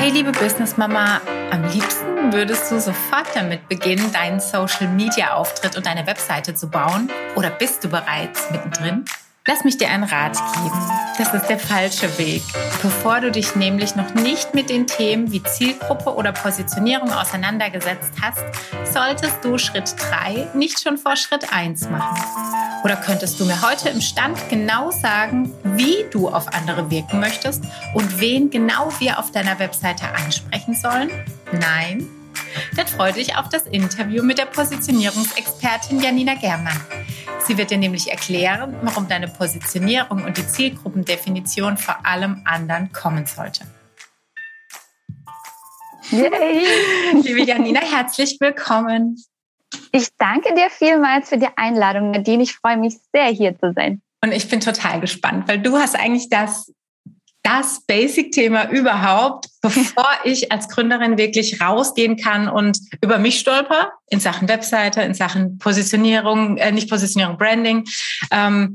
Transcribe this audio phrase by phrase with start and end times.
[0.00, 1.20] Hey liebe Business Mama,
[1.50, 6.70] am liebsten würdest du sofort damit beginnen, deinen Social Media Auftritt und deine Webseite zu
[6.70, 7.10] bauen?
[7.36, 9.04] Oder bist du bereits mittendrin?
[9.50, 10.80] Lass mich dir einen Rat geben.
[11.18, 12.40] Das ist der falsche Weg.
[12.82, 18.44] Bevor du dich nämlich noch nicht mit den Themen wie Zielgruppe oder Positionierung auseinandergesetzt hast,
[18.84, 22.22] solltest du Schritt 3 nicht schon vor Schritt 1 machen.
[22.84, 27.64] Oder könntest du mir heute im Stand genau sagen, wie du auf andere wirken möchtest
[27.94, 31.10] und wen genau wir auf deiner Webseite ansprechen sollen?
[31.50, 32.06] Nein?
[32.76, 36.80] Dann freue dich auf das Interview mit der Positionierungsexpertin Janina Germann.
[37.46, 43.26] Sie wird dir nämlich erklären, warum deine Positionierung und die Zielgruppendefinition vor allem anderen kommen
[43.26, 43.64] sollte.
[46.10, 46.64] Yay.
[47.22, 49.16] Liebe Janina, herzlich willkommen.
[49.92, 52.42] Ich danke dir vielmals für die Einladung, Nadine.
[52.42, 54.02] Ich freue mich sehr, hier zu sein.
[54.22, 56.72] Und ich bin total gespannt, weil du hast eigentlich das
[57.42, 64.20] das Basic-Thema überhaupt, bevor ich als Gründerin wirklich rausgehen kann und über mich stolper in
[64.20, 67.84] Sachen Webseite, in Sachen Positionierung, äh, nicht Positionierung, Branding.
[68.30, 68.74] Ähm,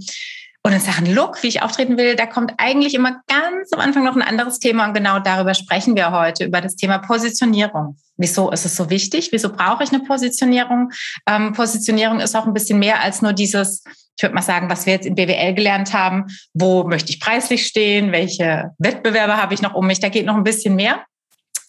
[0.65, 4.03] und in Sachen Look, wie ich auftreten will, da kommt eigentlich immer ganz am Anfang
[4.03, 7.97] noch ein anderes Thema und genau darüber sprechen wir heute, über das Thema Positionierung.
[8.17, 9.29] Wieso ist es so wichtig?
[9.31, 10.91] Wieso brauche ich eine Positionierung?
[11.29, 13.83] Ähm, Positionierung ist auch ein bisschen mehr als nur dieses,
[14.17, 17.67] ich würde mal sagen, was wir jetzt in BWL gelernt haben, wo möchte ich preislich
[17.67, 21.05] stehen, welche Wettbewerbe habe ich noch um mich, da geht noch ein bisschen mehr.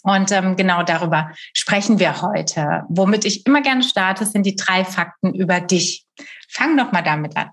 [0.04, 2.84] Und ähm, genau darüber sprechen wir heute.
[2.88, 6.06] Womit ich immer gerne starte, sind die drei Fakten über dich.
[6.48, 7.50] Fang doch mal damit an.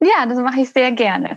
[0.00, 1.36] Ja, das mache ich sehr gerne.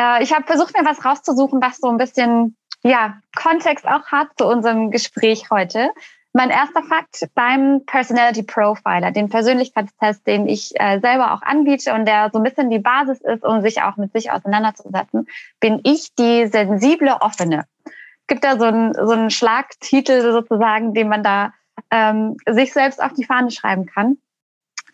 [0.00, 4.28] Äh, ich habe versucht, mir was rauszusuchen, was so ein bisschen ja, Kontext auch hat
[4.38, 5.90] zu unserem Gespräch heute.
[6.32, 12.06] Mein erster Fakt beim Personality Profiler, den Persönlichkeitstest, den ich äh, selber auch anbiete und
[12.06, 15.26] der so ein bisschen die Basis ist, um sich auch mit sich auseinanderzusetzen,
[15.58, 17.64] bin ich die sensible Offene.
[17.84, 21.54] Es gibt da so einen, so einen Schlagtitel sozusagen, den man da
[21.90, 24.18] ähm, sich selbst auf die Fahne schreiben kann.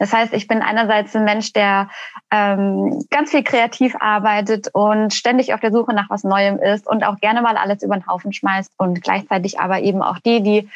[0.04, 1.88] Das heißt, ich bin einerseits ein Mensch, der
[2.30, 7.04] ähm, ganz viel kreativ arbeitet und ständig auf der Suche nach was Neuem ist und
[7.04, 10.68] auch gerne mal alles über den Haufen schmeißt und gleichzeitig aber eben auch die, die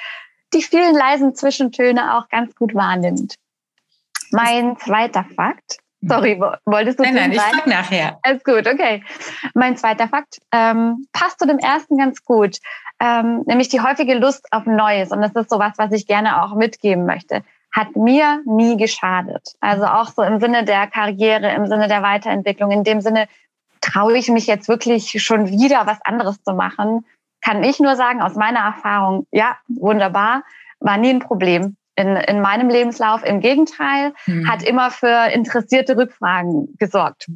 [0.55, 3.35] die vielen leisen Zwischentöne auch ganz gut wahrnimmt.
[4.31, 5.77] Mein zweiter Fakt.
[6.01, 8.19] Sorry, wolltest du Nein, nein, ich frag nachher.
[8.23, 9.05] Alles gut, okay.
[9.53, 12.61] Mein zweiter Fakt ähm, passt zu dem ersten ganz gut,
[12.99, 15.11] ähm, nämlich die häufige Lust auf Neues.
[15.11, 17.43] Und das ist sowas, was ich gerne auch mitgeben möchte
[17.73, 19.55] hat mir nie geschadet.
[19.61, 23.29] Also auch so im Sinne der Karriere, im Sinne der Weiterentwicklung, in dem Sinne
[23.81, 27.05] traue ich mich jetzt wirklich schon wieder was anderes zu machen,
[27.41, 30.43] kann ich nur sagen, aus meiner Erfahrung, ja, wunderbar,
[30.81, 33.25] war nie ein Problem in, in meinem Lebenslauf.
[33.25, 34.49] Im Gegenteil, mhm.
[34.49, 37.27] hat immer für interessierte Rückfragen gesorgt.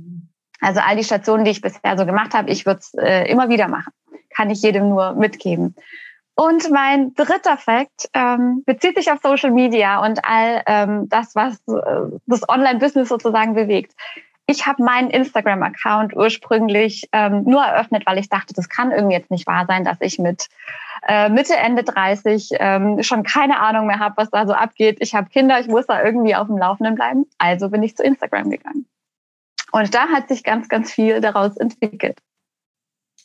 [0.61, 3.49] Also all die Stationen, die ich bisher so gemacht habe, ich würde es äh, immer
[3.49, 3.93] wieder machen.
[4.35, 5.75] Kann ich jedem nur mitgeben.
[6.35, 11.57] Und mein dritter Fakt ähm, bezieht sich auf Social Media und all ähm, das, was
[11.69, 13.93] äh, das Online-Business sozusagen bewegt.
[14.47, 19.31] Ich habe meinen Instagram-Account ursprünglich ähm, nur eröffnet, weil ich dachte, das kann irgendwie jetzt
[19.31, 20.49] nicht wahr sein, dass ich mit
[21.07, 24.99] äh, Mitte, Ende 30 ähm, schon keine Ahnung mehr habe, was da so abgeht.
[25.01, 27.27] Ich habe Kinder, ich muss da irgendwie auf dem Laufenden bleiben.
[27.39, 28.87] Also bin ich zu Instagram gegangen.
[29.71, 32.19] Und da hat sich ganz, ganz viel daraus entwickelt.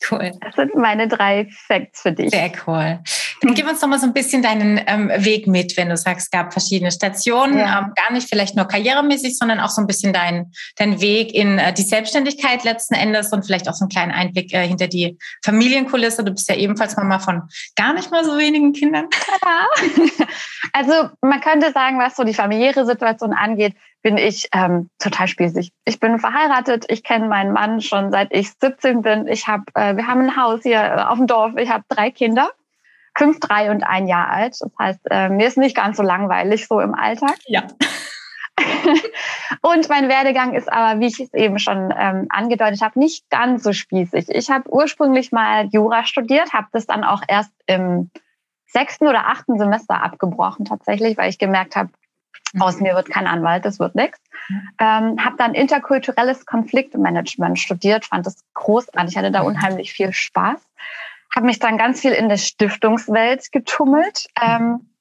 [0.09, 0.31] Cool.
[0.41, 2.29] Das sind meine drei Facts für dich.
[2.29, 2.99] Sehr cool.
[3.41, 6.27] Dann gib uns doch mal so ein bisschen deinen ähm, Weg mit, wenn du sagst,
[6.27, 7.79] es gab verschiedene Stationen, ja.
[7.79, 11.59] ähm, gar nicht vielleicht nur karrieremäßig, sondern auch so ein bisschen dein, dein Weg in
[11.59, 15.17] äh, die Selbstständigkeit letzten Endes und vielleicht auch so einen kleinen Einblick äh, hinter die
[15.43, 16.23] Familienkulisse.
[16.23, 17.43] Du bist ja ebenfalls Mama von
[17.75, 19.07] gar nicht mal so wenigen Kindern.
[19.43, 20.25] Ja.
[20.73, 23.73] Also man könnte sagen, was so die familiäre Situation angeht,
[24.03, 25.71] bin ich ähm, total spießig.
[25.85, 29.27] Ich bin verheiratet, ich kenne meinen Mann schon seit ich 17 bin.
[29.27, 31.53] Ich hab, äh, wir haben ein Haus hier äh, auf dem Dorf.
[31.57, 32.51] Ich habe drei Kinder,
[33.17, 34.57] fünf, drei und ein Jahr alt.
[34.59, 37.35] Das heißt, äh, mir ist nicht ganz so langweilig so im Alltag.
[37.47, 37.63] Ja.
[39.61, 43.63] und mein Werdegang ist aber, wie ich es eben schon ähm, angedeutet habe, nicht ganz
[43.63, 44.29] so spießig.
[44.29, 48.09] Ich habe ursprünglich mal Jura studiert, habe das dann auch erst im
[48.67, 51.89] sechsten oder achten Semester abgebrochen tatsächlich, weil ich gemerkt habe,
[52.59, 54.19] aus mir wird kein Anwalt, das wird nichts.
[54.79, 60.61] Ähm, habe dann interkulturelles Konfliktmanagement studiert, fand das großartig, hatte da unheimlich viel Spaß.
[61.35, 64.91] Habe mich dann ganz viel in der Stiftungswelt getummelt, ähm,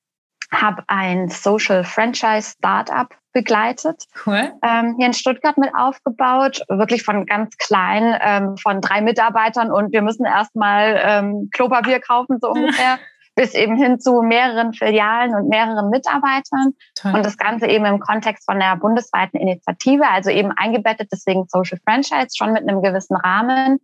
[0.52, 4.52] habe ein Social Franchise Startup begleitet, cool.
[4.62, 9.92] ähm, hier in Stuttgart mit aufgebaut, wirklich von ganz klein, ähm, von drei Mitarbeitern und
[9.92, 12.98] wir müssen erstmal ähm, Klopapier kaufen, so ungefähr.
[13.36, 16.72] bis eben hin zu mehreren Filialen und mehreren Mitarbeitern.
[16.94, 17.14] Toll.
[17.14, 21.78] Und das Ganze eben im Kontext von der bundesweiten Initiative, also eben eingebettet, deswegen Social
[21.84, 23.78] Franchise, schon mit einem gewissen Rahmen.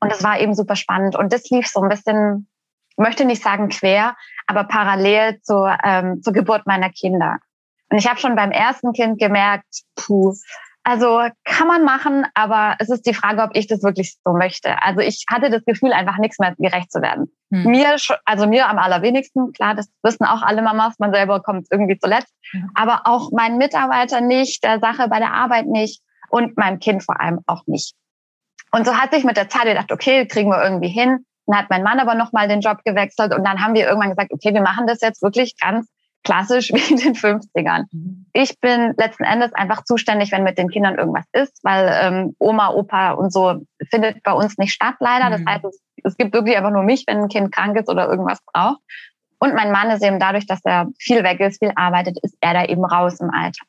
[0.00, 1.14] Und das war eben super spannend.
[1.16, 2.48] Und das lief so ein bisschen
[3.00, 4.16] möchte nicht sagen quer,
[4.46, 7.38] aber parallel zur, ähm, zur Geburt meiner Kinder.
[7.90, 10.34] Und ich habe schon beim ersten Kind gemerkt, puh,
[10.82, 14.82] also kann man machen, aber es ist die Frage, ob ich das wirklich so möchte.
[14.82, 17.30] Also ich hatte das Gefühl, einfach nichts mehr gerecht zu werden.
[17.52, 17.64] Hm.
[17.64, 21.98] Mir, also mir am allerwenigsten, klar, das wissen auch alle Mamas, man selber kommt irgendwie
[21.98, 22.70] zuletzt, hm.
[22.74, 26.00] aber auch meinen Mitarbeiter nicht, der Sache bei der Arbeit nicht
[26.30, 27.94] und meinem Kind vor allem auch nicht.
[28.72, 31.24] Und so hat sich mit der Zeit gedacht, okay, kriegen wir irgendwie hin.
[31.46, 34.32] Dann hat mein Mann aber nochmal den Job gewechselt und dann haben wir irgendwann gesagt,
[34.32, 35.88] okay, wir machen das jetzt wirklich ganz
[36.22, 37.84] klassisch wie in den 50ern.
[37.90, 38.26] Mhm.
[38.32, 42.70] Ich bin letzten Endes einfach zuständig, wenn mit den Kindern irgendwas ist, weil ähm, Oma,
[42.70, 45.30] Opa und so findet bei uns nicht statt leider.
[45.30, 45.48] Das mhm.
[45.48, 48.40] heißt, es, es gibt wirklich einfach nur mich, wenn ein Kind krank ist oder irgendwas
[48.52, 48.80] braucht.
[49.38, 52.52] Und mein Mann ist eben dadurch, dass er viel weg ist, viel arbeitet, ist er
[52.52, 53.64] da eben raus im Alter.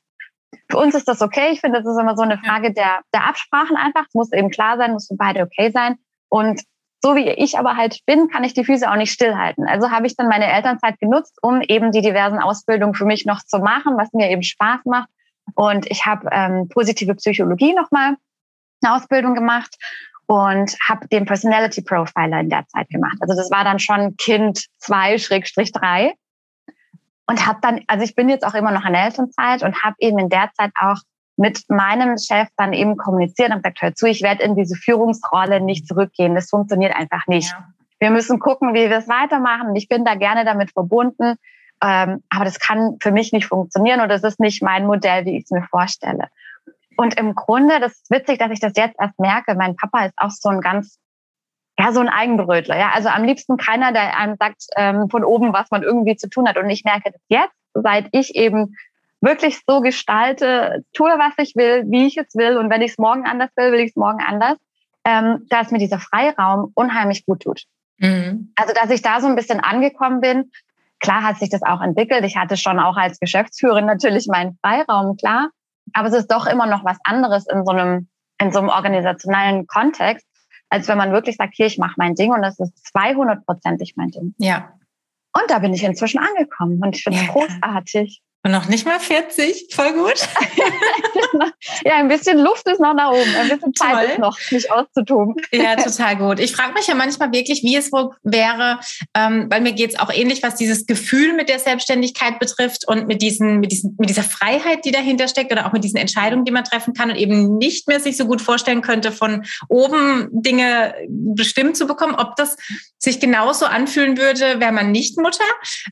[0.69, 1.49] Für uns ist das okay.
[1.51, 4.05] Ich finde, das ist immer so eine Frage der, der Absprachen einfach.
[4.07, 5.97] Es muss eben klar sein, muss für beide okay sein.
[6.29, 6.61] Und
[7.03, 9.67] so wie ich aber halt bin, kann ich die Füße auch nicht stillhalten.
[9.67, 13.41] Also habe ich dann meine Elternzeit genutzt, um eben die diversen Ausbildungen für mich noch
[13.43, 15.09] zu machen, was mir eben Spaß macht.
[15.55, 18.15] Und ich habe ähm, positive Psychologie nochmal
[18.83, 19.75] eine Ausbildung gemacht
[20.27, 23.17] und habe den Personality Profiler in der Zeit gemacht.
[23.19, 26.13] Also das war dann schon Kind 2 Schrägstrich 3
[27.31, 29.95] und habe dann, also ich bin jetzt auch immer noch in der Elternzeit und habe
[29.99, 30.97] eben in der Zeit auch
[31.37, 35.61] mit meinem Chef dann eben kommuniziert und gesagt, hör zu, ich werde in diese Führungsrolle
[35.61, 36.35] nicht zurückgehen.
[36.35, 37.51] Das funktioniert einfach nicht.
[37.51, 37.67] Ja.
[37.99, 39.73] Wir müssen gucken, wie wir es weitermachen.
[39.77, 41.35] Ich bin da gerne damit verbunden.
[41.81, 45.37] Ähm, aber das kann für mich nicht funktionieren oder das ist nicht mein Modell, wie
[45.37, 46.27] ich es mir vorstelle.
[46.97, 49.55] Und im Grunde, das ist witzig, dass ich das jetzt erst merke.
[49.55, 50.99] Mein Papa ist auch so ein ganz,
[51.79, 52.77] ja, so ein Eigenbrötler.
[52.77, 56.29] Ja, also am liebsten keiner, der einem sagt ähm, von oben, was man irgendwie zu
[56.29, 56.57] tun hat.
[56.57, 58.75] Und ich merke das jetzt, seit ich eben
[59.21, 62.57] wirklich so gestalte, tue, was ich will, wie ich es will.
[62.57, 64.57] Und wenn ich es morgen anders will, will ich es morgen anders.
[65.03, 67.63] Ähm, dass mir dieser Freiraum unheimlich gut tut.
[67.97, 68.53] Mhm.
[68.55, 70.51] Also, dass ich da so ein bisschen angekommen bin.
[70.99, 72.23] Klar hat sich das auch entwickelt.
[72.23, 75.49] Ich hatte schon auch als Geschäftsführerin natürlich meinen Freiraum, klar.
[75.93, 78.09] Aber es ist doch immer noch was anderes in so einem,
[78.39, 80.27] in so einem organisationellen Kontext,
[80.71, 84.09] als wenn man wirklich sagt, hier, ich mache mein Ding und das ist 200-prozentig mein
[84.09, 84.33] Ding.
[84.37, 84.73] Ja.
[85.37, 88.23] Und da bin ich inzwischen angekommen und ich finde es ja, großartig.
[88.43, 90.15] Und noch nicht mal 40, voll gut.
[91.85, 94.03] ja, ein bisschen Luft ist noch nach oben, ein bisschen Zeit Toll.
[94.13, 95.35] ist noch, mich auszutoben.
[95.51, 96.39] ja, total gut.
[96.39, 98.79] Ich frage mich ja manchmal wirklich, wie es wohl wäre,
[99.15, 103.21] ähm, weil mir geht's auch ähnlich, was dieses Gefühl mit der Selbstständigkeit betrifft und mit,
[103.21, 106.51] diesen, mit, diesen, mit dieser Freiheit, die dahinter steckt oder auch mit diesen Entscheidungen, die
[106.51, 110.95] man treffen kann und eben nicht mehr sich so gut vorstellen könnte, von oben Dinge
[111.07, 112.57] bestimmt zu bekommen, ob das
[112.97, 115.43] sich genauso anfühlen würde, wäre man nicht Mutter.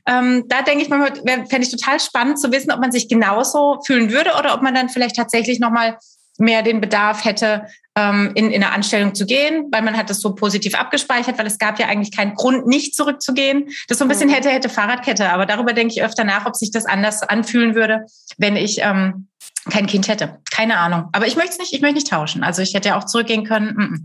[0.06, 3.80] Ähm, da denke ich mal, fände ich total spannend zu wissen, ob man sich genauso
[3.86, 5.98] fühlen würde oder ob man dann vielleicht tatsächlich nochmal
[6.38, 7.66] mehr den Bedarf hätte,
[7.96, 11.46] ähm, in, in eine Anstellung zu gehen, weil man hat das so positiv abgespeichert, weil
[11.46, 13.68] es gab ja eigentlich keinen Grund, nicht zurückzugehen.
[13.88, 14.34] Das so ein bisschen mhm.
[14.34, 18.06] hätte, hätte Fahrradkette, aber darüber denke ich öfter nach, ob sich das anders anfühlen würde,
[18.38, 19.28] wenn ich ähm,
[19.70, 20.38] kein Kind hätte.
[20.50, 21.08] Keine Ahnung.
[21.12, 22.42] Aber ich möchte es nicht, ich möchte nicht tauschen.
[22.42, 23.74] Also ich hätte ja auch zurückgehen können.
[23.74, 23.98] Mm -mm.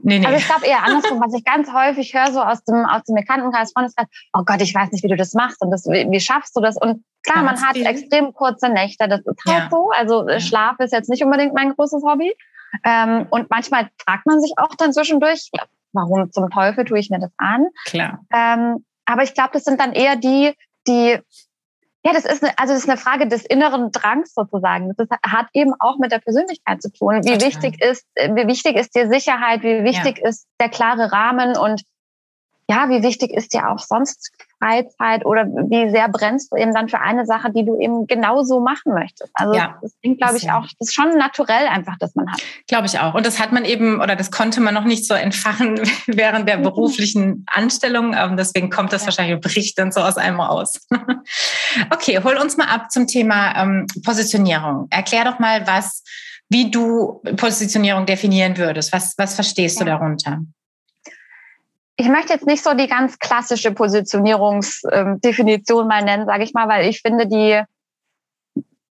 [0.00, 0.26] Nee, nee.
[0.26, 3.16] Also ich glaube eher andersrum, was ich ganz häufig höre, so aus dem, aus dem
[3.16, 6.20] Bekanntenkreis, Freundeskreis, oh Gott, ich weiß nicht, wie du das machst und das, wie, wie
[6.20, 6.76] schaffst du das?
[6.76, 9.68] Und klar, man hat extrem kurze Nächte, das ist halt ja.
[9.70, 9.90] so.
[9.90, 10.38] Also ja.
[10.38, 12.32] Schlaf ist jetzt nicht unbedingt mein großes Hobby.
[12.84, 15.50] Ähm, und manchmal fragt man sich auch dann zwischendurch,
[15.92, 17.66] warum zum Teufel tue ich mir das an?
[17.86, 18.20] Klar.
[18.32, 20.52] Ähm, aber ich glaube, das sind dann eher die,
[20.86, 21.18] die
[22.04, 24.92] ja, das ist eine, also das ist eine Frage des inneren Drangs sozusagen.
[24.96, 27.24] Das ist, hat eben auch mit der Persönlichkeit zu tun.
[27.24, 27.46] Wie Total.
[27.46, 29.62] wichtig ist, wie wichtig ist dir Sicherheit?
[29.62, 30.28] Wie wichtig ja.
[30.28, 31.56] ist der klare Rahmen?
[31.56, 31.82] Und
[32.70, 36.88] ja, wie wichtig ist dir auch sonst Freizeit oder wie sehr brennst du eben dann
[36.88, 39.30] für eine Sache, die du eben genauso machen möchtest.
[39.34, 40.58] Also ja, das klingt, glaube ich, ja.
[40.58, 42.42] auch, das ist schon naturell einfach, dass man hat.
[42.66, 43.14] Glaube ich auch.
[43.14, 46.58] Und das hat man eben, oder das konnte man noch nicht so entfachen während der
[46.58, 46.64] mhm.
[46.64, 48.14] beruflichen Anstellung.
[48.14, 49.06] Ähm, deswegen kommt das ja.
[49.06, 50.86] wahrscheinlich, bricht dann so aus einem raus.
[51.90, 54.88] okay, hol uns mal ab zum Thema ähm, Positionierung.
[54.90, 56.02] Erklär doch mal, was,
[56.50, 58.92] wie du Positionierung definieren würdest.
[58.92, 60.40] Was, was verstehst du darunter?
[62.00, 66.88] Ich möchte jetzt nicht so die ganz klassische Positionierungsdefinition mal nennen, sage ich mal, weil
[66.88, 67.60] ich finde die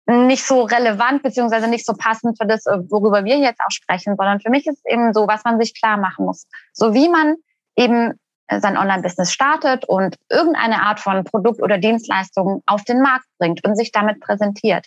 [0.06, 4.40] nicht so relevant beziehungsweise nicht so passend für das, worüber wir jetzt auch sprechen, sondern
[4.40, 6.46] für mich ist es eben so, was man sich klar machen muss.
[6.72, 7.36] So wie man
[7.76, 8.14] eben
[8.50, 13.76] sein Online-Business startet und irgendeine Art von Produkt oder Dienstleistung auf den Markt bringt und
[13.76, 14.86] sich damit präsentiert.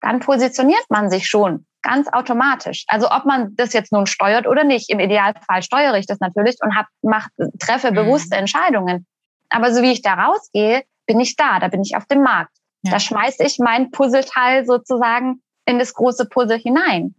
[0.00, 2.84] Dann positioniert man sich schon ganz automatisch.
[2.88, 4.90] Also ob man das jetzt nun steuert oder nicht.
[4.90, 7.96] Im Idealfall steuere ich das natürlich und hab, mach, treffe mhm.
[7.96, 9.06] bewusste Entscheidungen.
[9.48, 12.52] Aber so wie ich da rausgehe, bin ich da, da bin ich auf dem Markt.
[12.82, 12.92] Ja.
[12.92, 17.14] Da schmeiße ich mein Puzzleteil sozusagen in das große Puzzle hinein.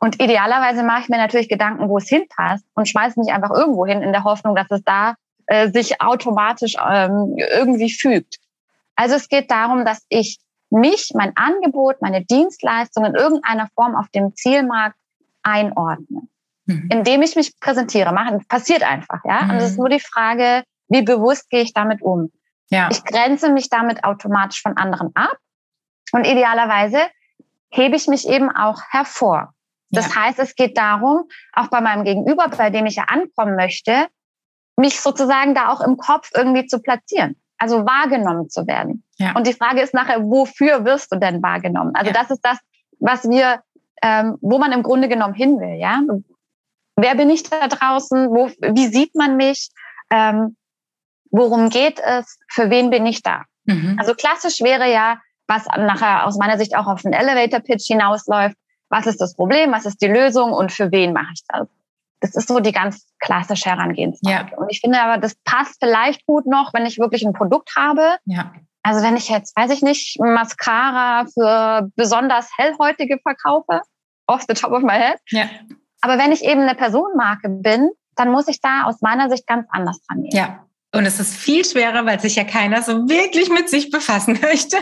[0.00, 3.84] Und idealerweise mache ich mir natürlich Gedanken, wo es hinpasst und schmeiße mich einfach irgendwo
[3.84, 5.14] hin in der Hoffnung, dass es da
[5.46, 8.36] äh, sich automatisch ähm, irgendwie fügt.
[8.94, 10.38] Also es geht darum, dass ich
[10.70, 14.96] mich, mein Angebot, meine Dienstleistung in irgendeiner Form auf dem Zielmarkt
[15.42, 16.22] einordne,
[16.66, 16.88] mhm.
[16.90, 18.12] indem ich mich präsentiere.
[18.12, 19.42] Machen passiert einfach, ja.
[19.42, 19.50] Mhm.
[19.50, 22.30] Und es ist nur die Frage, wie bewusst gehe ich damit um?
[22.70, 22.88] Ja.
[22.90, 25.36] Ich grenze mich damit automatisch von anderen ab
[26.12, 26.98] und idealerweise
[27.70, 29.54] hebe ich mich eben auch hervor.
[29.90, 30.22] Das ja.
[30.22, 34.08] heißt, es geht darum, auch bei meinem Gegenüber, bei dem ich ja ankommen möchte,
[34.76, 37.40] mich sozusagen da auch im Kopf irgendwie zu platzieren.
[37.58, 39.04] Also wahrgenommen zu werden.
[39.16, 39.34] Ja.
[39.34, 41.92] Und die Frage ist nachher, wofür wirst du denn wahrgenommen?
[41.94, 42.16] Also ja.
[42.16, 42.58] das ist das,
[43.00, 43.60] was wir,
[44.02, 45.78] ähm, wo man im Grunde genommen hin will.
[45.78, 46.00] Ja,
[46.96, 48.28] wer bin ich da draußen?
[48.30, 49.70] Wo, wie sieht man mich?
[50.10, 50.56] Ähm,
[51.30, 52.38] worum geht es?
[52.48, 53.42] Für wen bin ich da?
[53.64, 53.96] Mhm.
[53.98, 58.56] Also klassisch wäre ja, was nachher aus meiner Sicht auch auf den Elevator Pitch hinausläuft.
[58.88, 59.72] Was ist das Problem?
[59.72, 60.52] Was ist die Lösung?
[60.52, 61.68] Und für wen mache ich das?
[62.20, 64.48] Das ist so die ganz klassische Herangehensweise.
[64.50, 64.56] Ja.
[64.56, 68.16] Und ich finde aber, das passt vielleicht gut noch, wenn ich wirklich ein Produkt habe.
[68.24, 68.52] Ja.
[68.82, 73.82] Also wenn ich jetzt, weiß ich nicht, Mascara für besonders hellhäutige verkaufe,
[74.26, 75.18] off the top of my head.
[75.30, 75.48] Ja.
[76.00, 79.66] Aber wenn ich eben eine Personenmarke bin, dann muss ich da aus meiner Sicht ganz
[79.70, 80.36] anders dran gehen.
[80.36, 80.64] Ja.
[80.94, 84.78] Und es ist viel schwerer, weil sich ja keiner so wirklich mit sich befassen möchte.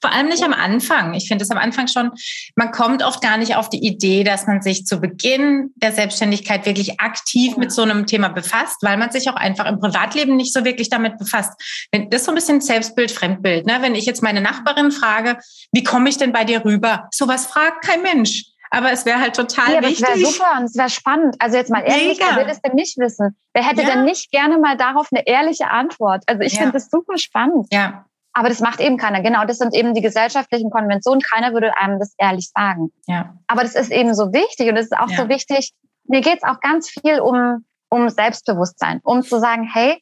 [0.00, 1.14] Vor allem nicht am Anfang.
[1.14, 2.10] Ich finde es am Anfang schon,
[2.56, 6.66] man kommt oft gar nicht auf die Idee, dass man sich zu Beginn der Selbstständigkeit
[6.66, 10.52] wirklich aktiv mit so einem Thema befasst, weil man sich auch einfach im Privatleben nicht
[10.52, 11.52] so wirklich damit befasst.
[11.90, 13.66] Das ist so ein bisschen Selbstbild, Fremdbild.
[13.66, 13.78] Ne?
[13.80, 15.38] Wenn ich jetzt meine Nachbarin frage,
[15.72, 17.08] wie komme ich denn bei dir rüber?
[17.12, 18.49] Sowas fragt kein Mensch.
[18.70, 20.06] Aber es wäre halt total ja, wichtig.
[20.06, 21.36] Das wäre super und es wäre spannend.
[21.40, 22.30] Also jetzt mal ehrlich, Mega.
[22.30, 23.36] wer will das denn nicht wissen?
[23.52, 23.90] Wer hätte ja.
[23.90, 26.22] denn nicht gerne mal darauf eine ehrliche Antwort?
[26.26, 26.60] Also ich ja.
[26.60, 27.66] finde das super spannend.
[27.72, 28.04] Ja.
[28.32, 29.22] Aber das macht eben keiner.
[29.22, 31.20] Genau, das sind eben die gesellschaftlichen Konventionen.
[31.20, 32.92] Keiner würde einem das ehrlich sagen.
[33.06, 33.34] Ja.
[33.48, 35.72] Aber das ist eben so wichtig und es ist auch so wichtig.
[36.04, 40.00] Mir geht es auch ganz viel um, um Selbstbewusstsein, um zu sagen, hey,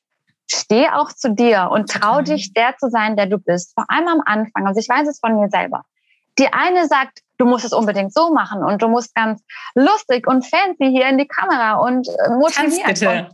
[0.50, 3.72] steh auch zu dir und trau dich, der zu sein, der du bist.
[3.74, 4.66] Vor allem am Anfang.
[4.66, 5.84] Also ich weiß es von mir selber.
[6.38, 9.42] Die eine sagt, du musst es unbedingt so machen und du musst ganz
[9.74, 12.84] lustig und fancy hier in die Kamera und äh, motiviert.
[12.84, 13.30] Tanz bitte.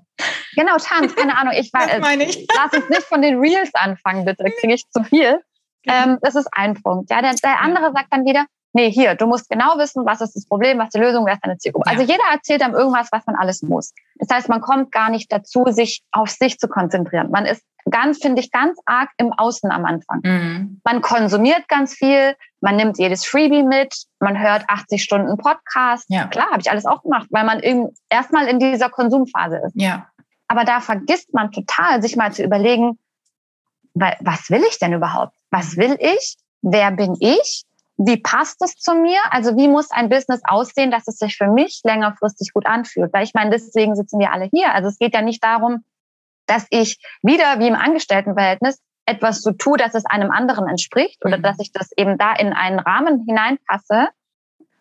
[0.54, 1.54] genau, Tanz, keine Ahnung.
[1.56, 2.46] Ich weiß, ich.
[2.54, 5.40] lass uns nicht von den Reels anfangen, bitte, kriege ich zu viel.
[5.86, 7.10] Ähm, das ist ein Punkt.
[7.10, 10.36] Ja, der, der andere sagt dann wieder, nee, hier, du musst genau wissen, was ist
[10.36, 11.90] das Problem, was ist die Lösung, wer ist deine Zielgruppe.
[11.90, 11.98] Ja.
[11.98, 13.92] Also jeder erzählt dann irgendwas, was man alles muss.
[14.16, 17.30] Das heißt, man kommt gar nicht dazu, sich auf sich zu konzentrieren.
[17.30, 20.20] Man ist ganz, finde ich, ganz arg im Außen am Anfang.
[20.22, 20.80] Mhm.
[20.84, 26.06] Man konsumiert ganz viel, man nimmt jedes Freebie mit, man hört 80 Stunden Podcast.
[26.08, 26.26] Ja.
[26.26, 27.60] Klar, habe ich alles auch gemacht, weil man
[28.08, 29.74] erstmal in dieser Konsumphase ist.
[29.74, 30.08] Ja.
[30.48, 32.98] Aber da vergisst man total, sich mal zu überlegen,
[33.94, 35.34] was will ich denn überhaupt?
[35.50, 36.36] Was will ich?
[36.62, 37.64] Wer bin ich?
[37.96, 39.20] Wie passt es zu mir?
[39.30, 43.12] Also wie muss ein Business aussehen, dass es sich für mich längerfristig gut anfühlt?
[43.12, 44.74] Weil ich meine, deswegen sitzen wir alle hier.
[44.74, 45.84] Also es geht ja nicht darum,
[46.46, 51.38] dass ich wieder wie im Angestelltenverhältnis etwas so tue, dass es einem anderen entspricht oder
[51.38, 51.42] mhm.
[51.42, 54.08] dass ich das eben da in einen Rahmen hineinpasse,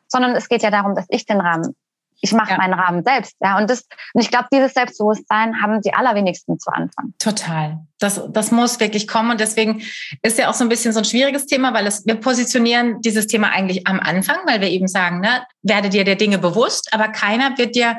[0.07, 1.75] sondern es geht ja darum, dass ich den Rahmen,
[2.21, 2.57] ich mache ja.
[2.57, 3.57] meinen Rahmen selbst, ja.
[3.57, 7.13] Und das, und ich glaube, dieses Selbstbewusstsein haben die allerwenigsten zu Anfang.
[7.19, 7.79] Total.
[7.99, 9.81] Das, das muss wirklich kommen und deswegen
[10.21, 13.27] ist ja auch so ein bisschen so ein schwieriges Thema, weil es, wir positionieren dieses
[13.27, 17.09] Thema eigentlich am Anfang, weil wir eben sagen, ne, werde dir der Dinge bewusst, aber
[17.09, 17.97] keiner wird dir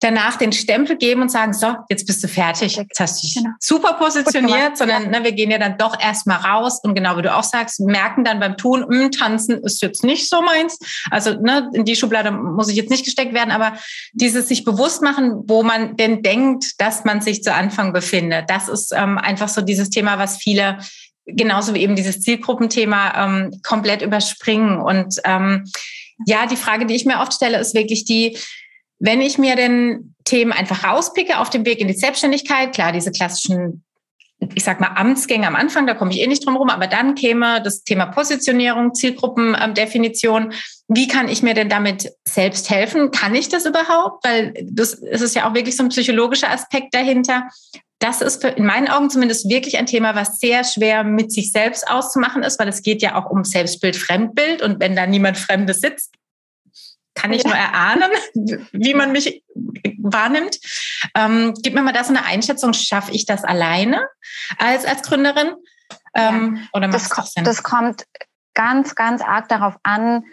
[0.00, 3.34] danach den Stempel geben und sagen, so, jetzt bist du fertig, jetzt hast du dich
[3.34, 3.50] genau.
[3.60, 7.34] super positioniert, sondern ne, wir gehen ja dann doch erstmal raus und genau wie du
[7.34, 10.78] auch sagst, merken dann beim Tun, mh, hm, tanzen ist jetzt nicht so meins.
[11.10, 13.74] Also ne, in die Schublade muss ich jetzt nicht gesteckt werden, aber
[14.12, 18.68] dieses sich bewusst machen, wo man denn denkt, dass man sich zu Anfang befindet, das
[18.68, 20.78] ist ähm, einfach so dieses Thema, was viele
[21.26, 24.80] genauso wie eben dieses Zielgruppenthema ähm, komplett überspringen.
[24.80, 25.64] Und ähm,
[26.26, 28.36] ja, die Frage, die ich mir oft stelle, ist wirklich die,
[29.00, 33.10] wenn ich mir den Themen einfach rauspicke auf dem Weg in die Selbstständigkeit, klar, diese
[33.10, 33.82] klassischen,
[34.54, 37.14] ich sag mal, Amtsgänge am Anfang, da komme ich eh nicht drum rum, aber dann
[37.14, 40.52] käme das Thema Positionierung, Zielgruppendefinition.
[40.86, 43.10] Wie kann ich mir denn damit selbst helfen?
[43.10, 44.24] Kann ich das überhaupt?
[44.24, 47.48] Weil das, ist ja auch wirklich so ein psychologischer Aspekt dahinter.
[48.00, 51.90] Das ist in meinen Augen zumindest wirklich ein Thema, was sehr schwer mit sich selbst
[51.90, 54.62] auszumachen ist, weil es geht ja auch um Selbstbild, Fremdbild.
[54.62, 56.14] Und wenn da niemand Fremdes sitzt,
[57.14, 57.48] kann ich ja.
[57.48, 58.10] nur erahnen,
[58.72, 59.44] wie man mich
[59.98, 60.58] wahrnimmt.
[61.14, 64.06] Ähm, gib mir mal da so eine Einschätzung, schaffe ich das alleine
[64.58, 65.52] als, als Gründerin?
[66.14, 66.68] Ähm, ja.
[66.72, 68.06] Oder das, das, das kommt
[68.54, 70.24] ganz, ganz arg darauf an,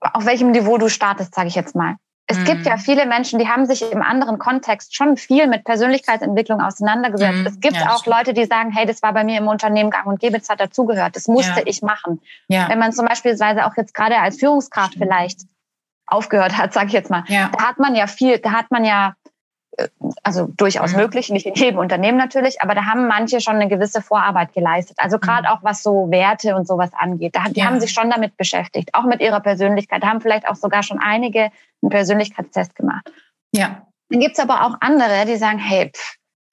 [0.00, 1.96] auf welchem Niveau du startest, sage ich jetzt mal.
[2.30, 2.44] Es mm.
[2.44, 2.80] gibt ja mhm.
[2.80, 7.42] viele Menschen, die haben sich im anderen Kontext schon viel mit Persönlichkeitsentwicklung auseinandergesetzt.
[7.42, 7.46] Mm.
[7.46, 8.16] Es gibt ja, auch stimmt.
[8.16, 10.60] Leute, die sagen, hey, das war bei mir im Unternehmen gang und gäbe, das hat
[10.60, 11.66] dazugehört, das musste ja.
[11.66, 12.20] ich machen.
[12.48, 12.68] Ja.
[12.68, 15.06] Wenn man zum Beispiel auch jetzt gerade als Führungskraft stimmt.
[15.06, 15.40] vielleicht
[16.08, 17.24] aufgehört hat, sage ich jetzt mal.
[17.28, 17.50] Ja.
[17.56, 19.14] Da hat man ja viel, da hat man ja
[20.22, 20.98] also durchaus mhm.
[20.98, 24.96] möglich, nicht in jedem Unternehmen natürlich, aber da haben manche schon eine gewisse Vorarbeit geleistet.
[24.98, 25.54] Also gerade mhm.
[25.54, 27.36] auch was so Werte und sowas angeht.
[27.36, 27.66] Da, die ja.
[27.66, 30.98] haben sich schon damit beschäftigt, auch mit ihrer Persönlichkeit, da haben vielleicht auch sogar schon
[30.98, 31.50] einige
[31.82, 33.10] einen Persönlichkeitstest gemacht.
[33.52, 33.86] Ja.
[34.10, 35.92] Dann gibt's aber auch andere, die sagen, hey,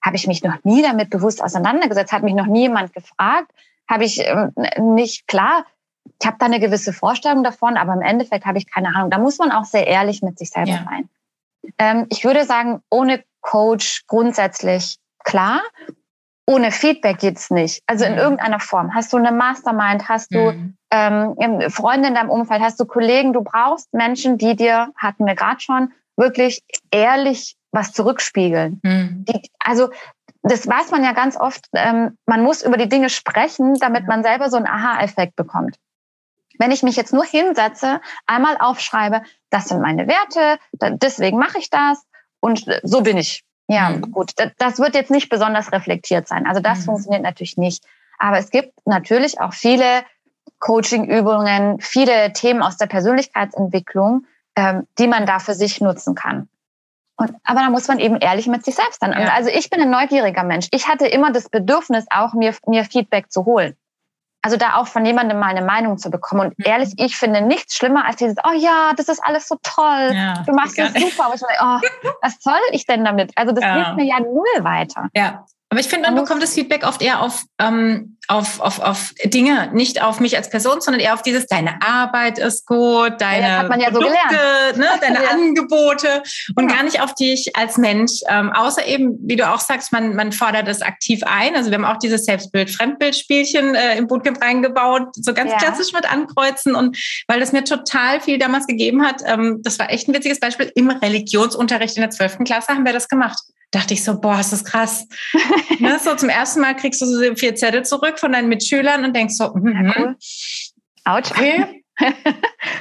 [0.04, 3.50] habe ich mich noch nie damit bewusst auseinandergesetzt, hat mich noch nie jemand gefragt,
[3.88, 5.64] habe ich äh, nicht klar.
[6.20, 9.10] Ich habe da eine gewisse Vorstellung davon, aber im Endeffekt habe ich keine Ahnung.
[9.10, 10.84] Da muss man auch sehr ehrlich mit sich selber ja.
[10.84, 11.08] sein.
[11.78, 15.62] Ähm, ich würde sagen, ohne Coach grundsätzlich klar.
[16.48, 17.82] Ohne Feedback geht's nicht.
[17.86, 18.18] Also in mhm.
[18.18, 18.94] irgendeiner Form.
[18.94, 20.08] Hast du eine Mastermind?
[20.08, 20.76] Hast du mhm.
[20.92, 22.62] ähm, Freunde in deinem Umfeld?
[22.62, 23.32] Hast du Kollegen?
[23.32, 28.80] Du brauchst Menschen, die dir, hatten wir gerade schon, wirklich ehrlich was zurückspiegeln.
[28.82, 29.24] Mhm.
[29.28, 29.90] Die, also
[30.42, 31.66] das weiß man ja ganz oft.
[31.72, 35.76] Ähm, man muss über die Dinge sprechen, damit man selber so einen Aha-Effekt bekommt.
[36.58, 41.70] Wenn ich mich jetzt nur hinsetze, einmal aufschreibe, das sind meine Werte, deswegen mache ich
[41.70, 42.04] das
[42.40, 43.44] und so bin ich.
[43.68, 44.12] Ja, mhm.
[44.12, 44.32] gut.
[44.58, 46.46] Das wird jetzt nicht besonders reflektiert sein.
[46.46, 46.84] Also das mhm.
[46.84, 47.84] funktioniert natürlich nicht.
[48.18, 50.04] Aber es gibt natürlich auch viele
[50.58, 56.48] Coaching-Übungen, viele Themen aus der Persönlichkeitsentwicklung, ähm, die man da für sich nutzen kann.
[57.16, 59.12] Und, aber da muss man eben ehrlich mit sich selbst sein.
[59.12, 59.32] Ja.
[59.34, 60.68] Also ich bin ein neugieriger Mensch.
[60.70, 63.76] Ich hatte immer das Bedürfnis, auch mir, mir Feedback zu holen.
[64.42, 66.42] Also da auch von jemandem mal eine Meinung zu bekommen.
[66.42, 66.64] Und mhm.
[66.64, 70.12] ehrlich, ich finde nichts schlimmer als dieses, oh ja, das ist alles so toll.
[70.12, 71.26] Ja, du machst das super.
[71.26, 73.32] Aber ich meine, oh, was soll ich denn damit?
[73.36, 73.74] Also das ja.
[73.74, 75.08] hilft mir ja null weiter.
[75.14, 75.44] Ja.
[75.68, 79.68] Aber ich finde, man bekommt das Feedback oft eher auf, ähm, auf, auf, auf Dinge,
[79.72, 83.76] nicht auf mich als Person, sondern eher auf dieses, deine Arbeit ist gut, deine ja,
[83.76, 84.38] ja Produkte,
[84.74, 85.30] so ne, deine ja.
[85.30, 86.22] Angebote
[86.54, 88.20] und gar nicht auf dich als Mensch.
[88.28, 91.56] Ähm, außer eben, wie du auch sagst, man, man fordert das aktiv ein.
[91.56, 96.76] Also wir haben auch dieses Selbstbild-Fremdbild-Spielchen äh, im Bootcamp reingebaut, so ganz klassisch mit ankreuzen.
[96.76, 96.96] Und
[97.26, 100.70] weil das mir total viel damals gegeben hat, ähm, das war echt ein witziges Beispiel,
[100.76, 102.38] im Religionsunterricht in der 12.
[102.44, 103.36] Klasse haben wir das gemacht
[103.70, 105.06] dachte ich so, boah, ist das krass.
[105.78, 109.14] ne, so zum ersten Mal kriegst du so vier Zettel zurück von deinen Mitschülern und
[109.14, 110.16] denkst so, mm, ja, cool.
[111.04, 111.30] Autsch.
[111.30, 111.84] Okay.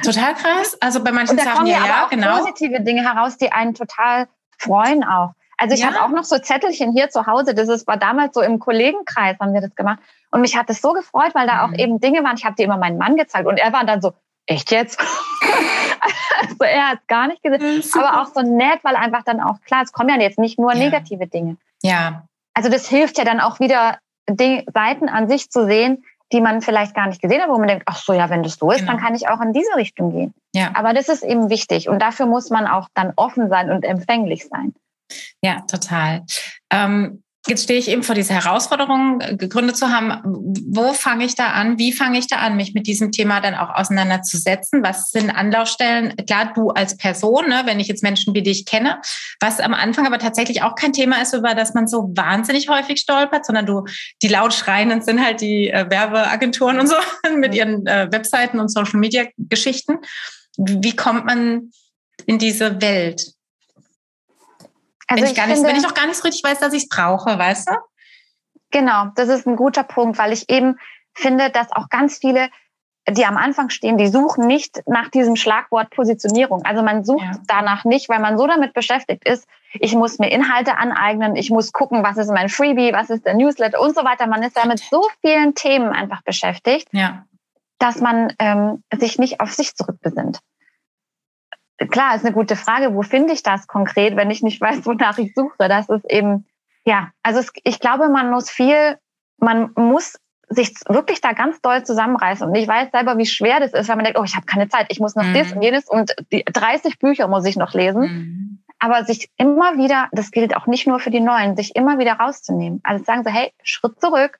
[0.03, 0.77] total krass.
[0.81, 2.39] Also bei manchen Sachen ja, ja, genau.
[2.39, 5.31] positive Dinge heraus, die einen total freuen auch.
[5.57, 5.87] Also ich ja.
[5.87, 7.53] habe auch noch so Zettelchen hier zu Hause.
[7.53, 9.99] Das ist, war damals so im Kollegenkreis haben wir das gemacht.
[10.31, 11.75] Und mich hat das so gefreut, weil da auch mhm.
[11.75, 12.35] eben Dinge waren.
[12.35, 14.13] Ich habe die immer meinen Mann gezeigt und er war dann so,
[14.45, 14.99] echt jetzt?
[16.41, 17.83] also er hat gar nicht gesehen.
[17.93, 20.73] Aber auch so nett, weil einfach dann auch klar, es kommen ja jetzt nicht nur
[20.73, 21.57] negative Dinge.
[21.81, 22.23] Ja.
[22.53, 26.61] Also das hilft ja dann auch wieder, die Seiten an sich zu sehen, die man
[26.61, 28.79] vielleicht gar nicht gesehen hat, wo man denkt, ach so, ja, wenn das so ist,
[28.79, 28.93] genau.
[28.93, 30.33] dann kann ich auch in diese Richtung gehen.
[30.53, 30.71] Ja.
[30.73, 34.47] Aber das ist eben wichtig und dafür muss man auch dann offen sein und empfänglich
[34.47, 34.73] sein.
[35.41, 36.25] Ja, total.
[36.71, 40.19] Ähm, Jetzt stehe ich eben vor dieser Herausforderung, äh, gegründet zu haben.
[40.23, 41.77] Wo fange ich da an?
[41.77, 44.83] Wie fange ich da an, mich mit diesem Thema dann auch auseinanderzusetzen?
[44.83, 46.15] Was sind Anlaufstellen?
[46.25, 48.99] Klar, du als Person, ne, wenn ich jetzt Menschen wie dich kenne,
[49.39, 52.99] was am Anfang aber tatsächlich auch kein Thema ist, über das man so wahnsinnig häufig
[52.99, 53.85] stolpert, sondern du,
[54.23, 56.95] die laut schreienden sind halt die äh, Werbeagenturen und so
[57.35, 59.99] mit ihren äh, Webseiten und Social Media Geschichten.
[60.57, 61.71] Wie kommt man
[62.25, 63.34] in diese Welt?
[65.07, 66.73] Also wenn, ich, gar nicht, finde, wenn ich noch gar nicht so richtig weiß, dass
[66.73, 67.73] ich es brauche, weißt du?
[68.71, 70.77] Genau, das ist ein guter Punkt, weil ich eben
[71.13, 72.49] finde, dass auch ganz viele,
[73.07, 76.65] die am Anfang stehen, die suchen nicht nach diesem Schlagwort Positionierung.
[76.65, 77.39] Also man sucht ja.
[77.47, 81.71] danach nicht, weil man so damit beschäftigt ist, ich muss mir Inhalte aneignen, ich muss
[81.71, 84.25] gucken, was ist mein Freebie, was ist der Newsletter und so weiter.
[84.25, 87.25] Man ist da mit so vielen Themen einfach beschäftigt, ja.
[87.77, 90.39] dass man ähm, sich nicht auf sich zurückbesinnt
[91.77, 95.17] klar, ist eine gute Frage, wo finde ich das konkret, wenn ich nicht weiß, wonach
[95.17, 95.67] ich suche.
[95.67, 96.45] Das ist eben,
[96.85, 98.97] ja, also es, ich glaube, man muss viel,
[99.37, 100.17] man muss
[100.49, 102.47] sich wirklich da ganz doll zusammenreißen.
[102.47, 104.69] Und ich weiß selber, wie schwer das ist, weil man denkt, oh, ich habe keine
[104.69, 105.33] Zeit, ich muss noch mhm.
[105.33, 108.01] das und jenes und die 30 Bücher muss ich noch lesen.
[108.01, 108.63] Mhm.
[108.77, 112.13] Aber sich immer wieder, das gilt auch nicht nur für die Neuen, sich immer wieder
[112.13, 112.81] rauszunehmen.
[112.83, 114.39] Also sagen so, hey, Schritt zurück.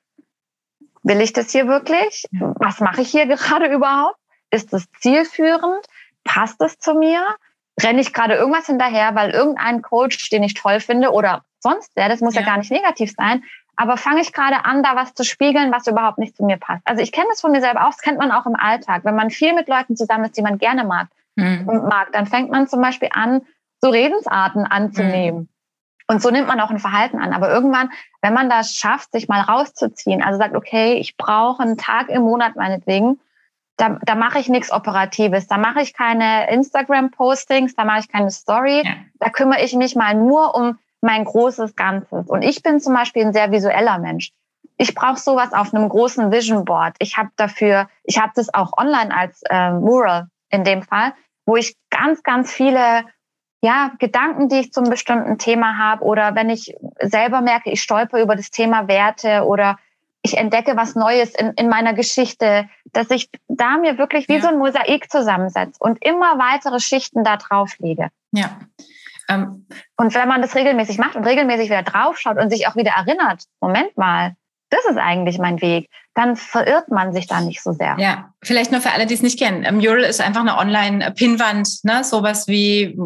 [1.02, 2.24] Will ich das hier wirklich?
[2.32, 4.18] Was mache ich hier gerade überhaupt?
[4.50, 5.86] Ist das zielführend?
[6.26, 7.22] Passt es zu mir?
[7.82, 12.08] Renne ich gerade irgendwas hinterher, weil irgendein Coach, den ich toll finde oder sonst wer,
[12.08, 13.42] das muss ja, ja gar nicht negativ sein,
[13.76, 16.82] aber fange ich gerade an, da was zu spiegeln, was überhaupt nicht zu mir passt.
[16.86, 19.04] Also ich kenne das von mir selber auch, das kennt man auch im Alltag.
[19.04, 21.86] Wenn man viel mit Leuten zusammen ist, die man gerne mag, mhm.
[21.88, 23.42] mag dann fängt man zum Beispiel an,
[23.82, 25.40] so Redensarten anzunehmen.
[25.40, 25.48] Mhm.
[26.08, 27.32] Und so nimmt man auch ein Verhalten an.
[27.32, 27.90] Aber irgendwann,
[28.22, 32.22] wenn man das schafft, sich mal rauszuziehen, also sagt, okay, ich brauche einen Tag im
[32.22, 33.20] Monat meinetwegen,
[33.76, 38.30] da, da mache ich nichts Operatives, da mache ich keine Instagram-Postings, da mache ich keine
[38.30, 38.94] Story, ja.
[39.18, 42.26] da kümmere ich mich mal nur um mein großes Ganzes.
[42.26, 44.32] Und ich bin zum Beispiel ein sehr visueller Mensch.
[44.78, 46.96] Ich brauche sowas auf einem großen Vision Board.
[46.98, 51.12] Ich habe dafür, ich habe das auch online als äh, Mural in dem Fall,
[51.44, 53.04] wo ich ganz, ganz viele
[53.62, 58.20] ja, Gedanken, die ich zum bestimmten Thema habe oder wenn ich selber merke, ich stolper
[58.20, 59.78] über das Thema Werte oder
[60.26, 64.40] ich entdecke was Neues in, in meiner Geschichte, dass ich da mir wirklich wie ja.
[64.40, 68.08] so ein Mosaik zusammensetze und immer weitere Schichten da drauf lege.
[68.32, 68.58] Ja.
[69.28, 72.92] Ähm, und wenn man das regelmäßig macht und regelmäßig wieder draufschaut und sich auch wieder
[72.96, 74.34] erinnert, Moment mal,
[74.70, 77.94] das ist eigentlich mein Weg, dann verirrt man sich da nicht so sehr.
[77.98, 79.76] Ja, vielleicht nur für alle, die es nicht kennen.
[79.76, 82.02] Mural ist einfach eine Online-Pinwand, ne?
[82.02, 82.96] sowas wie,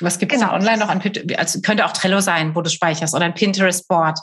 [0.00, 0.52] was gibt es genau.
[0.52, 1.02] da online noch an,
[1.36, 4.18] also könnte auch Trello sein, wo du speicherst oder ein Pinterest-Board.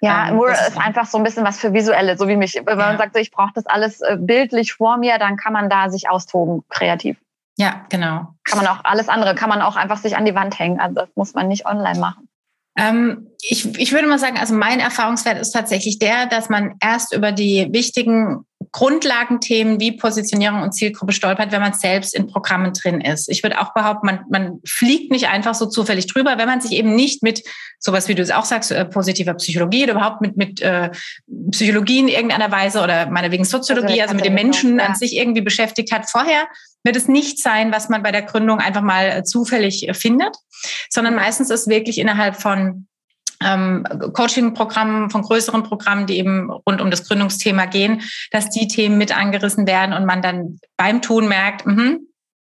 [0.00, 2.54] Ja, ähm, Mural ist einfach so ein bisschen was für Visuelle, so wie mich.
[2.54, 2.86] Wenn ja.
[2.86, 6.08] man sagt, ich brauche das alles äh, bildlich vor mir, dann kann man da sich
[6.08, 7.18] austoben, kreativ.
[7.58, 8.34] Ja, genau.
[8.44, 10.80] Kann man auch alles andere, kann man auch einfach sich an die Wand hängen.
[10.80, 12.28] Also das muss man nicht online machen.
[12.78, 17.14] Ähm, ich, ich würde mal sagen, also mein Erfahrungswert ist tatsächlich der, dass man erst
[17.14, 23.00] über die wichtigen Grundlagenthemen wie Positionierung und Zielgruppe stolpert, wenn man selbst in Programmen drin
[23.00, 23.28] ist.
[23.28, 26.72] Ich würde auch behaupten, man, man fliegt nicht einfach so zufällig drüber, wenn man sich
[26.72, 27.42] eben nicht mit
[27.80, 30.90] sowas, wie du es auch sagst, äh, positiver Psychologie oder überhaupt mit, mit äh,
[31.50, 34.86] Psychologie in irgendeiner Weise oder meinetwegen Soziologie, also, also mit dem Menschen ja.
[34.86, 36.46] an sich irgendwie beschäftigt hat vorher,
[36.84, 40.36] wird es nicht sein, was man bei der Gründung einfach mal äh, zufällig äh, findet,
[40.88, 42.86] sondern meistens ist wirklich innerhalb von
[43.42, 48.98] ähm, Coaching-Programmen, von größeren Programmen, die eben rund um das Gründungsthema gehen, dass die Themen
[48.98, 51.98] mit angerissen werden und man dann beim Tun merkt, mh,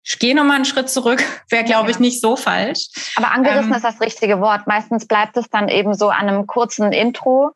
[0.04, 1.92] ich gehe nochmal einen Schritt zurück, wäre, glaube ja.
[1.92, 2.88] ich, nicht so falsch.
[3.16, 4.68] Aber angerissen ähm, ist das richtige Wort.
[4.68, 7.52] Meistens bleibt es dann eben so an einem kurzen Intro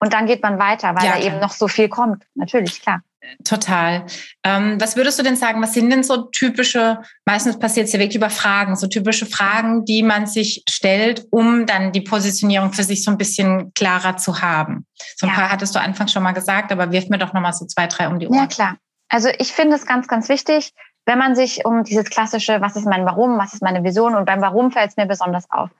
[0.00, 2.24] und dann geht man weiter, weil ja, da eben noch so viel kommt.
[2.34, 3.02] Natürlich, klar.
[3.44, 4.06] Total.
[4.44, 7.98] Ähm, was würdest du denn sagen, was sind denn so typische, meistens passiert es ja
[7.98, 12.84] wirklich über Fragen, so typische Fragen, die man sich stellt, um dann die Positionierung für
[12.84, 14.86] sich so ein bisschen klarer zu haben?
[15.16, 15.34] So ein ja.
[15.34, 18.08] paar hattest du anfangs schon mal gesagt, aber wirf mir doch nochmal so zwei, drei
[18.08, 18.38] um die Ohren.
[18.38, 18.76] Ja, klar.
[19.08, 20.72] Also ich finde es ganz, ganz wichtig,
[21.04, 24.26] wenn man sich um dieses klassische, was ist mein Warum, was ist meine Vision und
[24.26, 25.70] beim Warum fällt es mir besonders auf.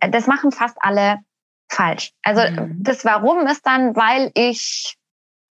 [0.00, 1.20] Das machen fast alle
[1.68, 2.12] falsch.
[2.22, 2.82] Also mhm.
[2.82, 4.96] das Warum ist dann, weil ich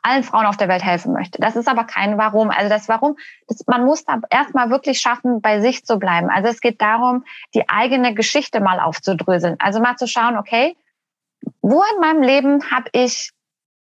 [0.04, 1.40] allen Frauen auf der Welt helfen möchte.
[1.40, 2.50] Das ist aber kein Warum.
[2.50, 3.16] Also das Warum,
[3.48, 6.30] das, man muss da erstmal wirklich schaffen, bei sich zu bleiben.
[6.30, 9.56] Also es geht darum, die eigene Geschichte mal aufzudröseln.
[9.60, 10.76] Also mal zu schauen, okay,
[11.62, 13.32] wo in meinem Leben habe ich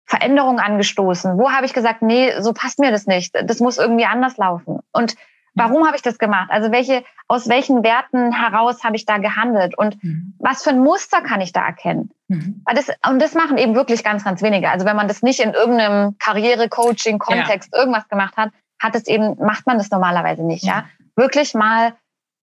[0.06, 1.38] Veränderungen angestoßen?
[1.38, 3.34] Wo habe ich gesagt, nee, so passt mir das nicht.
[3.34, 4.80] Das muss irgendwie anders laufen.
[4.92, 5.16] Und
[5.56, 6.50] Warum habe ich das gemacht?
[6.52, 9.78] Also welche, aus welchen Werten heraus habe ich da gehandelt?
[9.78, 10.34] Und mhm.
[10.40, 12.12] was für ein Muster kann ich da erkennen?
[12.28, 12.64] Mhm.
[12.74, 14.70] Das, und das machen eben wirklich ganz, ganz wenige.
[14.70, 17.80] Also wenn man das nicht in irgendeinem Karriere-Coaching-Kontext ja.
[17.80, 20.86] irgendwas gemacht hat, hat es eben, macht man das normalerweise nicht, ja.
[21.16, 21.94] Wirklich mal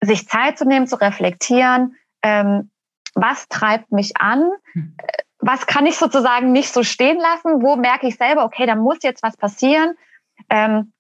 [0.03, 2.71] sich Zeit zu nehmen, zu reflektieren, ähm,
[3.15, 4.51] was treibt mich an?
[4.75, 4.97] Mhm.
[5.41, 7.63] Was kann ich sozusagen nicht so stehen lassen?
[7.63, 9.95] Wo merke ich selber, okay, da muss jetzt was passieren?
[10.51, 10.93] Ähm,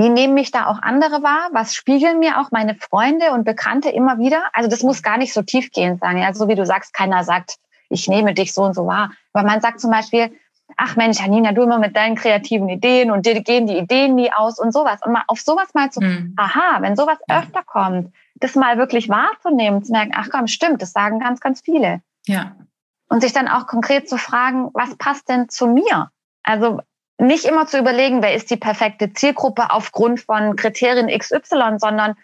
[0.00, 1.50] wie nehmen mich da auch andere wahr?
[1.52, 4.44] Was spiegeln mir auch meine Freunde und Bekannte immer wieder?
[4.54, 6.16] Also das muss gar nicht so tiefgehend sein.
[6.22, 7.56] Also so wie du sagst, keiner sagt,
[7.90, 9.12] ich nehme dich so und so wahr.
[9.34, 10.34] Aber man sagt zum Beispiel,
[10.78, 14.32] ach Mensch, Janina, du immer mit deinen kreativen Ideen und dir gehen die Ideen nie
[14.32, 15.00] aus und sowas.
[15.04, 16.32] Und mal auf sowas mal zu, mhm.
[16.38, 20.92] aha, wenn sowas öfter kommt, das mal wirklich wahrzunehmen, zu merken, ach komm, stimmt, das
[20.92, 22.00] sagen ganz, ganz viele.
[22.24, 22.56] Ja.
[23.10, 26.10] Und sich dann auch konkret zu fragen, was passt denn zu mir?
[26.42, 26.80] Also
[27.20, 32.14] nicht immer zu überlegen, wer ist die perfekte Zielgruppe aufgrund von Kriterien XY, sondern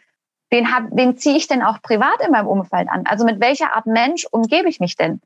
[0.50, 3.04] wen, hab, wen ziehe ich denn auch privat in meinem Umfeld an?
[3.06, 5.20] Also mit welcher Art Mensch umgebe ich mich denn?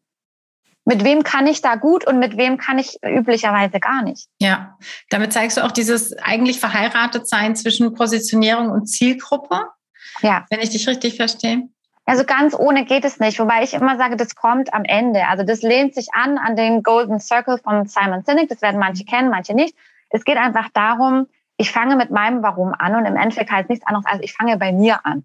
[0.84, 4.26] Mit wem kann ich da gut und mit wem kann ich üblicherweise gar nicht?
[4.40, 4.78] Ja,
[5.10, 9.66] damit zeigst du auch dieses eigentlich verheiratet sein zwischen Positionierung und Zielgruppe.
[10.22, 10.46] Ja.
[10.50, 11.68] Wenn ich dich richtig verstehe.
[12.10, 15.28] Also ganz ohne geht es nicht, wobei ich immer sage, das kommt am Ende.
[15.28, 18.48] Also das lehnt sich an an den Golden Circle von Simon Sinek.
[18.48, 19.76] Das werden manche kennen, manche nicht.
[20.08, 23.86] Es geht einfach darum, ich fange mit meinem Warum an und im Endeffekt heißt nichts
[23.86, 25.24] anderes als ich fange bei mir an.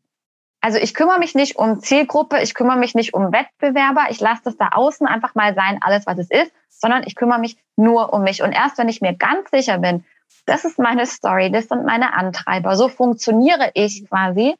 [0.61, 4.43] Also ich kümmere mich nicht um Zielgruppe, ich kümmere mich nicht um Wettbewerber, ich lasse
[4.43, 8.13] das da außen einfach mal sein, alles was es ist, sondern ich kümmere mich nur
[8.13, 8.43] um mich.
[8.43, 10.05] Und erst wenn ich mir ganz sicher bin,
[10.45, 14.53] das ist meine Story, das sind meine Antreiber, so funktioniere ich quasi,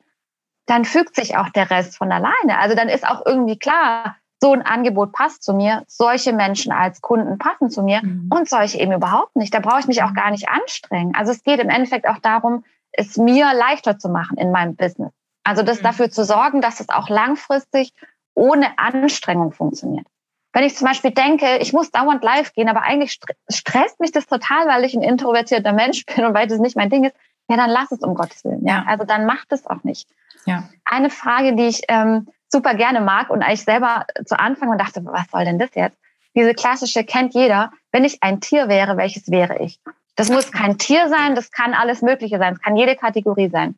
[0.66, 2.60] dann fügt sich auch der Rest von alleine.
[2.60, 7.02] Also dann ist auch irgendwie klar, so ein Angebot passt zu mir, solche Menschen als
[7.02, 8.30] Kunden passen zu mir mhm.
[8.32, 9.54] und solche eben überhaupt nicht.
[9.54, 11.16] Da brauche ich mich auch gar nicht anstrengen.
[11.16, 15.12] Also es geht im Endeffekt auch darum, es mir leichter zu machen in meinem Business.
[15.44, 15.84] Also das mhm.
[15.84, 17.94] dafür zu sorgen, dass es auch langfristig
[18.34, 20.06] ohne Anstrengung funktioniert.
[20.54, 24.26] Wenn ich zum Beispiel denke, ich muss dauernd live gehen, aber eigentlich stresst mich das
[24.26, 27.16] total, weil ich ein introvertierter Mensch bin und weil das nicht mein Ding ist,
[27.50, 28.66] ja, dann lass es um Gottes Willen.
[28.66, 30.08] Ja, also dann macht es auch nicht.
[30.46, 30.70] Ja.
[30.86, 35.04] Eine Frage, die ich ähm, super gerne mag und eigentlich selber zu Anfang und dachte,
[35.06, 35.98] was soll denn das jetzt?
[36.36, 37.72] Diese klassische kennt jeder.
[37.92, 39.80] Wenn ich ein Tier wäre, welches wäre ich?
[40.16, 43.78] Das muss kein Tier sein, das kann alles Mögliche sein, es kann jede Kategorie sein.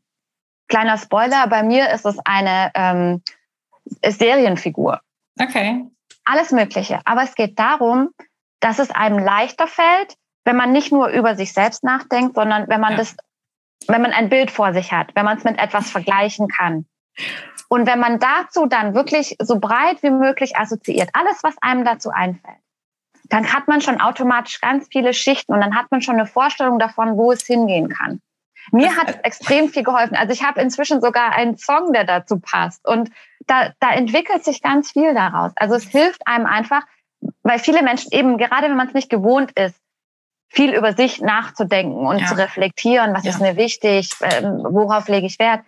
[0.68, 3.24] Kleiner Spoiler, bei mir ist es eine ähm,
[4.06, 5.00] Serienfigur.
[5.40, 5.86] Okay.
[6.26, 7.00] Alles Mögliche.
[7.06, 8.10] Aber es geht darum,
[8.60, 12.82] dass es einem leichter fällt, wenn man nicht nur über sich selbst nachdenkt, sondern wenn
[12.82, 12.98] man ja.
[12.98, 13.16] das,
[13.88, 16.86] wenn man ein Bild vor sich hat, wenn man es mit etwas vergleichen kann.
[17.70, 22.10] Und wenn man dazu dann wirklich so breit wie möglich assoziiert, alles, was einem dazu
[22.10, 22.58] einfällt,
[23.30, 26.80] dann hat man schon automatisch ganz viele Schichten und dann hat man schon eine Vorstellung
[26.80, 28.22] davon, wo es hingehen kann.
[28.72, 30.16] Mir hat es extrem viel geholfen.
[30.16, 32.86] Also ich habe inzwischen sogar einen Song, der dazu passt.
[32.86, 33.12] Und
[33.46, 35.52] da, da entwickelt sich ganz viel daraus.
[35.56, 36.84] Also es hilft einem einfach,
[37.44, 39.80] weil viele Menschen eben, gerade wenn man es nicht gewohnt ist,
[40.50, 42.28] viel über sich nachzudenken und ja.
[42.28, 43.32] zu reflektieren, was ja.
[43.32, 45.62] ist mir wichtig, ähm, worauf lege ich Wert,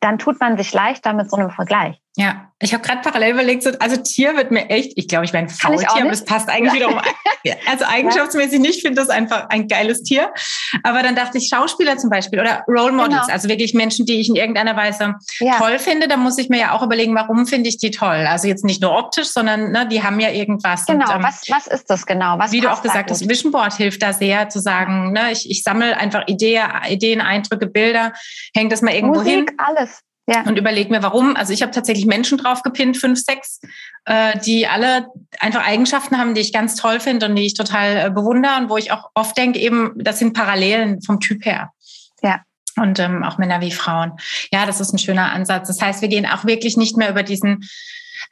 [0.00, 2.00] dann tut man sich leichter mit so einem Vergleich.
[2.18, 5.34] Ja, ich habe gerade parallel überlegt, so, also Tier wird mir echt, ich glaube, ich
[5.34, 7.00] wäre ein Faultier, aber es passt eigentlich wiederum.
[7.68, 10.32] Also eigenschaftsmäßig nicht, finde das einfach ein geiles Tier.
[10.82, 13.32] Aber dann dachte ich, Schauspieler zum Beispiel oder Role Models, genau.
[13.32, 15.56] also wirklich Menschen, die ich in irgendeiner Weise ja.
[15.56, 18.26] toll finde, da muss ich mir ja auch überlegen, warum finde ich die toll?
[18.26, 20.86] Also jetzt nicht nur optisch, sondern ne, die haben ja irgendwas.
[20.86, 22.36] Genau, und, ähm, was, was ist das genau?
[22.38, 25.48] Was wie du auch gesagt hast, Vision Board hilft da sehr zu sagen, ne, ich,
[25.48, 28.12] ich sammle einfach Ideen, Ideen, Eindrücke, Bilder,
[28.56, 29.56] hängt das mal irgendwo Musik, hin.
[29.58, 30.00] alles.
[30.28, 30.42] Ja.
[30.42, 31.36] Und überleg mir, warum.
[31.36, 33.60] Also ich habe tatsächlich Menschen drauf gepinnt, fünf, sechs,
[34.06, 35.06] äh, die alle
[35.38, 38.68] einfach Eigenschaften haben, die ich ganz toll finde und die ich total äh, bewundere und
[38.68, 41.70] wo ich auch oft denke, eben, das sind Parallelen vom Typ her.
[42.22, 42.40] Ja.
[42.76, 44.12] Und ähm, auch Männer wie Frauen.
[44.52, 45.68] Ja, das ist ein schöner Ansatz.
[45.68, 47.64] Das heißt, wir gehen auch wirklich nicht mehr über diesen,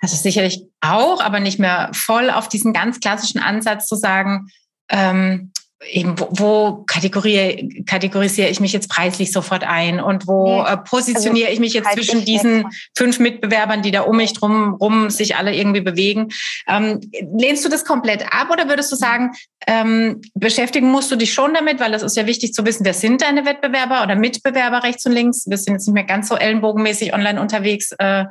[0.00, 4.48] also sicherlich auch, aber nicht mehr voll auf diesen ganz klassischen Ansatz zu sagen,
[4.90, 5.52] ähm,
[5.90, 10.76] eben, wo, wo kategoriere, kategorisiere ich mich jetzt preislich sofort ein und wo nee, äh,
[10.76, 12.66] positioniere also ich mich jetzt zwischen ich diesen
[12.96, 16.28] fünf Mitbewerbern, die da um mich drum rum sich alle irgendwie bewegen.
[16.66, 17.00] Ähm,
[17.36, 19.32] lehnst du das komplett ab oder würdest du sagen,
[19.66, 22.94] ähm, beschäftigen musst du dich schon damit, weil das ist ja wichtig zu wissen, wer
[22.94, 25.44] sind deine Wettbewerber oder Mitbewerber rechts und links?
[25.46, 27.92] Wir sind jetzt nicht mehr ganz so ellenbogenmäßig online unterwegs.
[27.98, 28.24] Äh,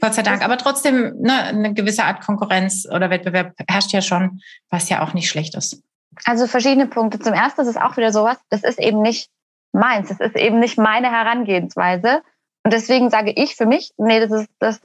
[0.00, 0.44] Gott sei Dank.
[0.44, 5.14] Aber trotzdem, ne, eine gewisse Art Konkurrenz oder Wettbewerb herrscht ja schon, was ja auch
[5.14, 5.82] nicht schlecht ist.
[6.24, 7.18] Also verschiedene Punkte.
[7.18, 9.30] Zum ersten ist es auch wieder sowas, das ist eben nicht
[9.72, 12.22] meins, das ist eben nicht meine Herangehensweise.
[12.64, 14.80] Und deswegen sage ich für mich, nee, das ist, das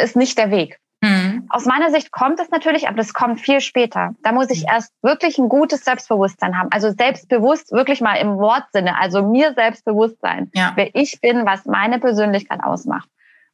[0.00, 0.78] ist nicht der Weg.
[1.02, 1.46] Mhm.
[1.50, 4.14] Aus meiner Sicht kommt es natürlich, aber das kommt viel später.
[4.22, 4.68] Da muss ich mhm.
[4.72, 6.68] erst wirklich ein gutes Selbstbewusstsein haben.
[6.70, 10.72] Also selbstbewusst wirklich mal im Wortsinne, also mir selbstbewusst sein, ja.
[10.76, 13.08] wer ich bin, was meine Persönlichkeit ausmacht.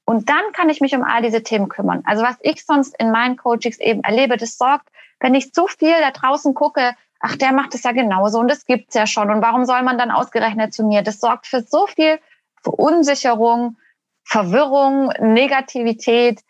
[0.04, 2.02] Und dann kann ich mich um all diese Themen kümmern.
[2.07, 4.88] Also was ich sonst in meinen Coachings eben erlebe, das sorgt,
[5.20, 8.64] wenn ich zu viel da draußen gucke, ach, der macht es ja genauso und das
[8.64, 9.31] gibt's ja schon.
[9.31, 11.02] Und warum soll man dann ausgerechnet zu mir?
[11.02, 12.18] Das sorgt für so viel
[12.62, 13.76] Verunsicherung,
[14.24, 16.40] Verwirrung, Negativität.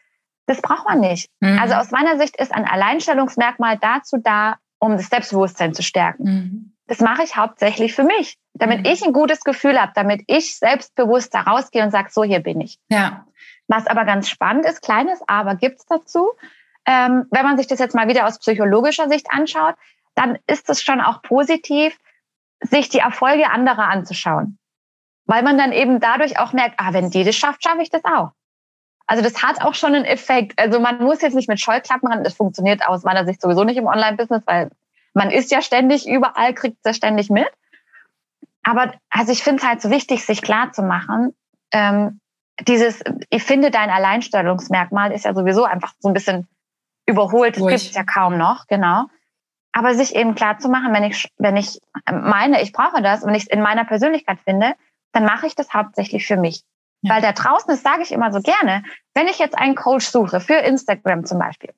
[0.46, 1.31] Das braucht man nicht.
[1.40, 1.59] Mhm.
[1.61, 6.24] Also aus meiner Sicht ist ein Alleinstellungsmerkmal dazu da, um das Selbstbewusstsein zu stärken.
[6.24, 6.72] Mhm.
[6.87, 8.87] Das mache ich hauptsächlich für mich, damit mhm.
[8.87, 12.61] ich ein gutes Gefühl habe, damit ich selbstbewusst da rausgehe und sage, so hier bin
[12.61, 12.78] ich.
[12.88, 13.26] Ja.
[13.66, 16.31] Was aber ganz spannend ist, kleines Aber gibt's dazu.
[16.87, 19.74] Ähm, wenn man sich das jetzt mal wieder aus psychologischer Sicht anschaut,
[20.18, 21.96] dann ist es schon auch positiv,
[22.61, 24.59] sich die Erfolge anderer anzuschauen.
[25.26, 28.04] Weil man dann eben dadurch auch merkt, ah, wenn die das schafft, schaffe ich das
[28.04, 28.33] auch.
[29.07, 30.59] Also das hat auch schon einen Effekt.
[30.59, 32.24] Also man muss jetzt nicht mit Scheuklappen ran.
[32.24, 34.70] Das funktioniert aus meiner Sicht sowieso nicht im Online-Business, weil
[35.14, 37.48] man ist ja ständig überall, kriegt es ja ständig mit.
[38.64, 41.35] Aber also ich finde es halt so wichtig, sich klar zu machen,
[41.72, 42.20] ähm,
[42.66, 46.48] dieses, ich finde dein Alleinstellungsmerkmal ist ja sowieso einfach so ein bisschen
[47.07, 47.57] überholt.
[47.57, 49.07] Das gibt es ja kaum noch, genau.
[49.78, 51.78] Aber sich eben klar zu machen, wenn ich, wenn ich
[52.10, 54.74] meine, ich brauche das und ich es in meiner Persönlichkeit finde,
[55.12, 56.64] dann mache ich das hauptsächlich für mich.
[57.02, 57.14] Ja.
[57.14, 58.82] Weil da draußen, das sage ich immer so gerne,
[59.14, 61.72] wenn ich jetzt einen Coach suche, für Instagram zum Beispiel,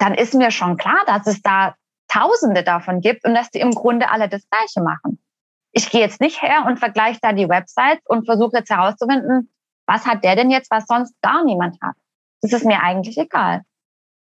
[0.00, 1.76] dann ist mir schon klar, dass es da
[2.08, 5.22] Tausende davon gibt und dass die im Grunde alle das Gleiche machen.
[5.70, 9.48] Ich gehe jetzt nicht her und vergleiche da die Websites und versuche jetzt herauszufinden,
[9.86, 11.94] was hat der denn jetzt, was sonst gar niemand hat.
[12.40, 13.62] Das ist mir eigentlich egal.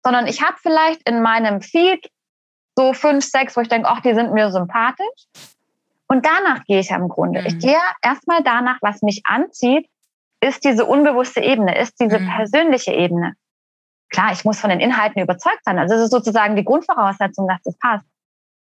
[0.05, 2.11] Sondern ich habe vielleicht in meinem Feed
[2.79, 5.25] so fünf, sechs, wo ich denke, ach, die sind mir sympathisch.
[6.07, 7.41] Und danach gehe ich im Grunde.
[7.41, 7.47] Mhm.
[7.47, 9.89] Ich gehe erstmal danach, was mich anzieht,
[10.41, 12.29] ist diese unbewusste Ebene, ist diese mhm.
[12.29, 13.35] persönliche Ebene.
[14.11, 15.79] Klar, ich muss von den Inhalten überzeugt sein.
[15.79, 18.07] Also es ist sozusagen die Grundvoraussetzung, dass das passt.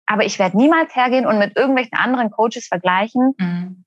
[0.04, 3.84] Aber ich werde niemals hergehen und mit irgendwelchen anderen Coaches vergleichen, mhm.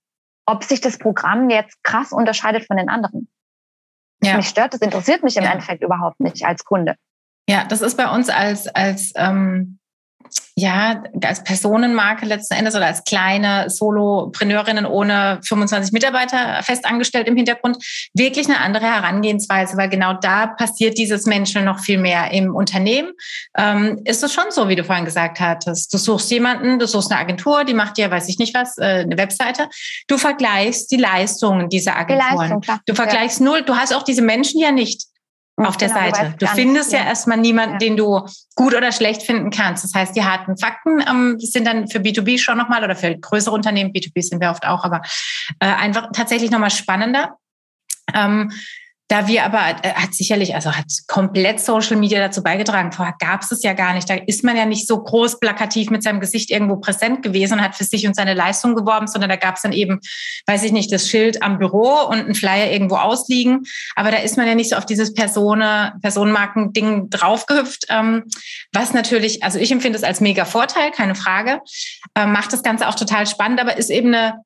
[0.47, 3.29] ob sich das Programm jetzt krass unterscheidet von den anderen.
[4.23, 4.37] Ja.
[4.37, 5.51] Mich stört, das interessiert mich im ja.
[5.51, 6.95] Endeffekt überhaupt nicht als Kunde.
[7.47, 9.77] Ja, das ist bei uns als, als ähm,
[10.57, 17.77] ja, als Personenmarke letzten Endes oder als kleine Solopreneurinnen ohne 25 Mitarbeiter festangestellt im Hintergrund
[18.13, 23.11] wirklich eine andere Herangehensweise, weil genau da passiert dieses Menschen noch viel mehr im Unternehmen.
[23.57, 25.93] Ähm, ist es schon so, wie du vorhin gesagt hattest.
[25.93, 29.03] Du suchst jemanden, du suchst eine Agentur, die macht dir, weiß ich nicht was, äh,
[29.03, 29.67] eine Webseite.
[30.07, 32.61] Du vergleichst die Leistungen dieser Agenturen.
[32.61, 33.45] Die Leistung, du vergleichst ja.
[33.45, 33.61] null.
[33.63, 35.07] Du hast auch diese Menschen ja nicht
[35.57, 36.35] auf der genau, Seite.
[36.37, 37.79] Du, du findest ja, ja erstmal niemanden, ja.
[37.79, 39.83] den du gut oder schlecht finden kannst.
[39.83, 43.53] Das heißt, die harten Fakten ähm, sind dann für B2B schon nochmal oder für größere
[43.53, 45.01] Unternehmen, B2B sind wir oft auch, aber
[45.59, 47.37] äh, einfach tatsächlich nochmal spannender.
[48.13, 48.51] Ähm,
[49.07, 52.91] da wir aber, äh, hat sicherlich, also hat komplett Social Media dazu beigetragen.
[52.91, 54.09] Vorher gab es es ja gar nicht.
[54.09, 57.61] Da ist man ja nicht so groß plakativ mit seinem Gesicht irgendwo präsent gewesen und
[57.61, 59.99] hat für sich und seine Leistung geworben, sondern da gab es dann eben,
[60.47, 63.63] weiß ich nicht, das Schild am Büro und ein Flyer irgendwo ausliegen.
[63.95, 68.23] Aber da ist man ja nicht so auf dieses Personen, Personenmarken-Ding draufgehüpft, ähm,
[68.73, 71.61] was natürlich, also ich empfinde es als mega Vorteil, keine Frage,
[72.15, 74.41] äh, macht das Ganze auch total spannend, aber ist eben eine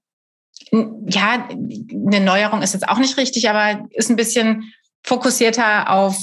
[0.72, 6.18] ja, eine Neuerung ist jetzt auch nicht richtig, aber ist ein bisschen fokussierter auf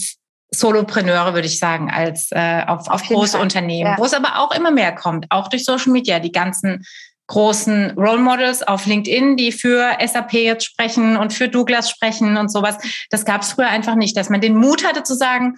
[0.50, 3.42] Solopreneure, würde ich sagen, als äh, auf, auf, auf große Fall.
[3.42, 3.98] Unternehmen, ja.
[3.98, 6.84] wo es aber auch immer mehr kommt, auch durch Social Media, die ganzen
[7.28, 12.52] großen Role Models auf LinkedIn, die für SAP jetzt sprechen und für Douglas sprechen und
[12.52, 12.78] sowas.
[13.10, 15.56] Das gab es früher einfach nicht, dass man den Mut hatte zu sagen,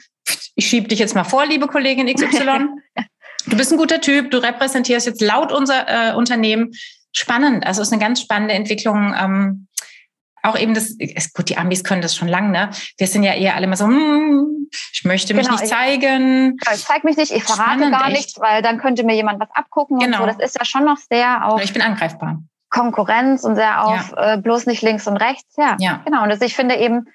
[0.55, 2.69] ich schiebe dich jetzt mal vor, liebe Kollegin XY.
[3.47, 6.73] Du bist ein guter Typ, du repräsentierst jetzt laut unser äh, Unternehmen
[7.13, 7.67] spannend.
[7.67, 9.15] Also es ist eine ganz spannende Entwicklung.
[9.19, 9.69] Ähm,
[10.43, 12.71] auch eben das, ist gut, die Amis können das schon lange, ne?
[12.97, 16.57] Wir sind ja eher alle immer so, hm, ich möchte mich genau, nicht zeigen.
[16.63, 18.17] Ich, ich zeige mich nicht, ich verrate Spannend, gar echt.
[18.17, 20.23] nichts, weil dann könnte mir jemand was abgucken genau.
[20.23, 20.39] und so.
[20.39, 21.63] Das ist ja schon noch sehr auf.
[21.63, 22.43] Ich bin angreifbar.
[22.71, 24.35] Konkurrenz und sehr auf ja.
[24.35, 25.57] äh, bloß nicht links und rechts.
[25.57, 26.03] Ja, ja.
[26.05, 26.23] genau.
[26.23, 27.09] Und das, ich finde eben,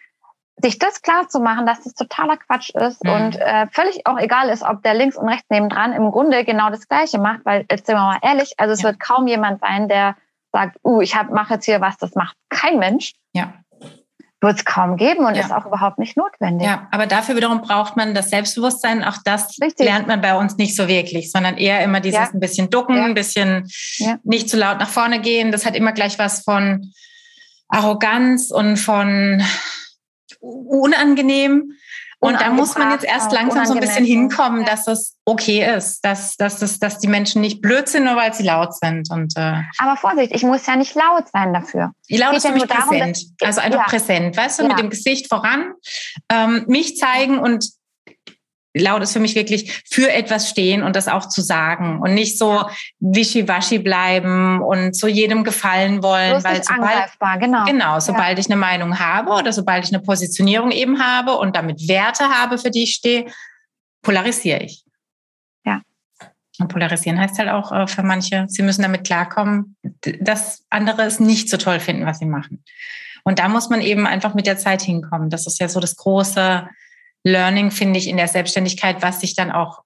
[0.61, 3.11] sich das klar zu machen, dass das totaler Quatsch ist mhm.
[3.11, 6.69] und äh, völlig auch egal ist, ob der links und rechts nebendran im Grunde genau
[6.69, 8.89] das Gleiche macht, weil jetzt sind wir mal ehrlich, also es ja.
[8.89, 10.15] wird kaum jemand sein, der
[10.51, 13.13] sagt, uh, ich mache jetzt hier was, das macht kein Mensch.
[13.33, 13.53] Ja.
[14.39, 15.41] Wird es kaum geben und ja.
[15.41, 16.67] ist auch überhaupt nicht notwendig.
[16.67, 19.01] Ja, aber dafür wiederum braucht man das Selbstbewusstsein.
[19.03, 19.85] Auch das Richtig.
[19.85, 22.29] lernt man bei uns nicht so wirklich, sondern eher immer dieses ja.
[22.33, 23.69] ein bisschen ducken, ein bisschen
[24.23, 25.53] nicht zu laut nach vorne gehen.
[25.53, 26.91] Das hat immer gleich was von
[27.69, 29.41] Arroganz und von
[30.39, 31.73] unangenehm.
[32.19, 36.05] Und da muss man jetzt erst langsam so ein bisschen hinkommen, dass es okay ist,
[36.05, 39.11] dass, dass, dass, dass die Menschen nicht blöd sind, nur weil sie laut sind.
[39.11, 41.91] Und, äh Aber Vorsicht, ich muss ja nicht laut sein dafür.
[42.09, 43.17] Laut ist für mich präsent.
[43.17, 43.85] Darum, also einfach ja.
[43.85, 44.69] präsent, weißt du, ja.
[44.69, 45.73] mit dem Gesicht voran,
[46.29, 47.67] ähm, mich zeigen und
[48.73, 52.37] laut ist für mich wirklich für etwas stehen und das auch zu sagen und nicht
[52.37, 52.65] so
[52.99, 57.65] wischiwaschi bleiben und zu jedem gefallen wollen, weil sobald, genau.
[57.65, 58.39] genau, sobald ja.
[58.39, 62.57] ich eine Meinung habe oder sobald ich eine Positionierung eben habe und damit Werte habe,
[62.57, 63.25] für die ich stehe,
[64.01, 64.83] polarisiere ich.
[65.65, 65.81] Ja.
[66.59, 69.75] Und polarisieren heißt halt auch äh, für manche, sie müssen damit klarkommen,
[70.19, 72.63] dass andere es nicht so toll finden, was sie machen.
[73.23, 75.29] Und da muss man eben einfach mit der Zeit hinkommen.
[75.29, 76.67] Das ist ja so das große
[77.23, 79.83] Learning, finde ich, in der Selbstständigkeit, was sich dann auch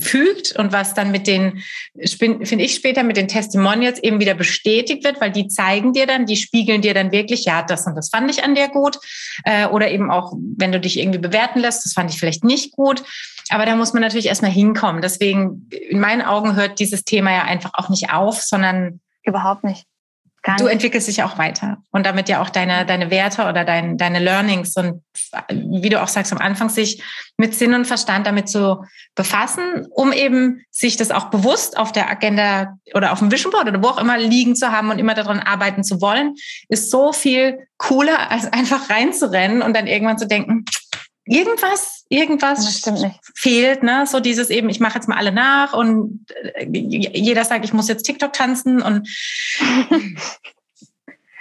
[0.00, 1.62] fügt und was dann mit den,
[2.06, 6.26] finde ich später mit den Testimonials eben wieder bestätigt wird, weil die zeigen dir dann,
[6.26, 8.98] die spiegeln dir dann wirklich, ja, das und das fand ich an dir gut.
[9.44, 12.72] Äh, oder eben auch, wenn du dich irgendwie bewerten lässt, das fand ich vielleicht nicht
[12.72, 13.02] gut.
[13.50, 15.02] Aber da muss man natürlich erstmal hinkommen.
[15.02, 19.84] Deswegen, in meinen Augen hört dieses Thema ja einfach auch nicht auf, sondern überhaupt nicht
[20.58, 21.78] du entwickelst dich auch weiter.
[21.90, 25.02] Und damit ja auch deine, deine Werte oder dein, deine Learnings und
[25.50, 27.02] wie du auch sagst, am Anfang sich
[27.36, 32.10] mit Sinn und Verstand damit zu befassen, um eben sich das auch bewusst auf der
[32.10, 35.14] Agenda oder auf dem Vision Board oder wo auch immer liegen zu haben und immer
[35.14, 36.34] daran arbeiten zu wollen,
[36.68, 40.64] ist so viel cooler, als einfach reinzurennen und dann irgendwann zu denken,
[41.26, 42.82] irgendwas, irgendwas
[43.34, 44.06] fehlt, ne?
[44.06, 47.88] So dieses eben, ich mache jetzt mal alle nach und äh, jeder sagt, ich muss
[47.88, 49.08] jetzt TikTok tanzen und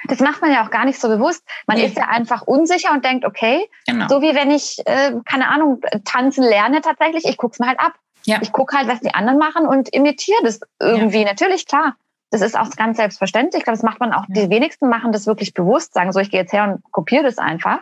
[0.08, 1.44] das macht man ja auch gar nicht so bewusst.
[1.68, 1.86] Man nee.
[1.86, 4.08] ist ja einfach unsicher und denkt, okay, genau.
[4.08, 7.80] so wie wenn ich, äh, keine Ahnung, tanzen lerne tatsächlich, ich gucke es mir halt
[7.80, 7.94] ab.
[8.26, 8.40] Ja.
[8.42, 11.24] Ich gucke halt, was die anderen machen und imitiere das irgendwie.
[11.24, 11.26] Ja.
[11.26, 11.98] Natürlich, klar.
[12.32, 13.60] Das ist auch ganz selbstverständlich.
[13.60, 14.46] Ich glaube, das macht man auch, ja.
[14.46, 17.38] die wenigsten machen das wirklich bewusst, sagen so, ich gehe jetzt her und kopiere das
[17.38, 17.80] einfach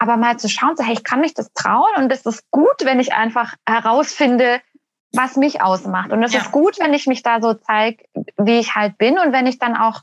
[0.00, 2.84] aber mal zu schauen, so, hey, ich kann mich das trauen und es ist gut,
[2.84, 4.60] wenn ich einfach herausfinde,
[5.12, 6.10] was mich ausmacht.
[6.10, 6.40] Und es ja.
[6.40, 8.02] ist gut, wenn ich mich da so zeige,
[8.38, 10.00] wie ich halt bin und wenn ich dann auch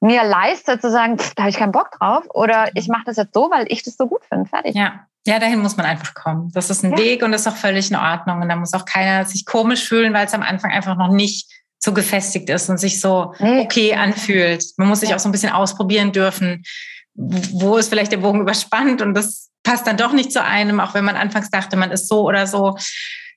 [0.00, 3.16] mir leiste zu sagen, pff, da habe ich keinen Bock drauf oder ich mache das
[3.16, 4.48] jetzt so, weil ich das so gut finde.
[4.48, 4.76] Fertig.
[4.76, 5.06] Ja.
[5.26, 6.50] Ja, dahin muss man einfach kommen.
[6.52, 6.98] Das ist ein ja.
[6.98, 8.42] Weg und das ist auch völlig in Ordnung.
[8.42, 11.50] Und da muss auch keiner sich komisch fühlen, weil es am Anfang einfach noch nicht
[11.78, 13.62] so gefestigt ist und sich so nee.
[13.62, 14.62] okay anfühlt.
[14.76, 15.16] Man muss sich ja.
[15.16, 16.62] auch so ein bisschen ausprobieren dürfen
[17.14, 20.94] wo ist vielleicht der Bogen überspannt und das passt dann doch nicht zu einem, auch
[20.94, 22.76] wenn man anfangs dachte, man ist so oder so.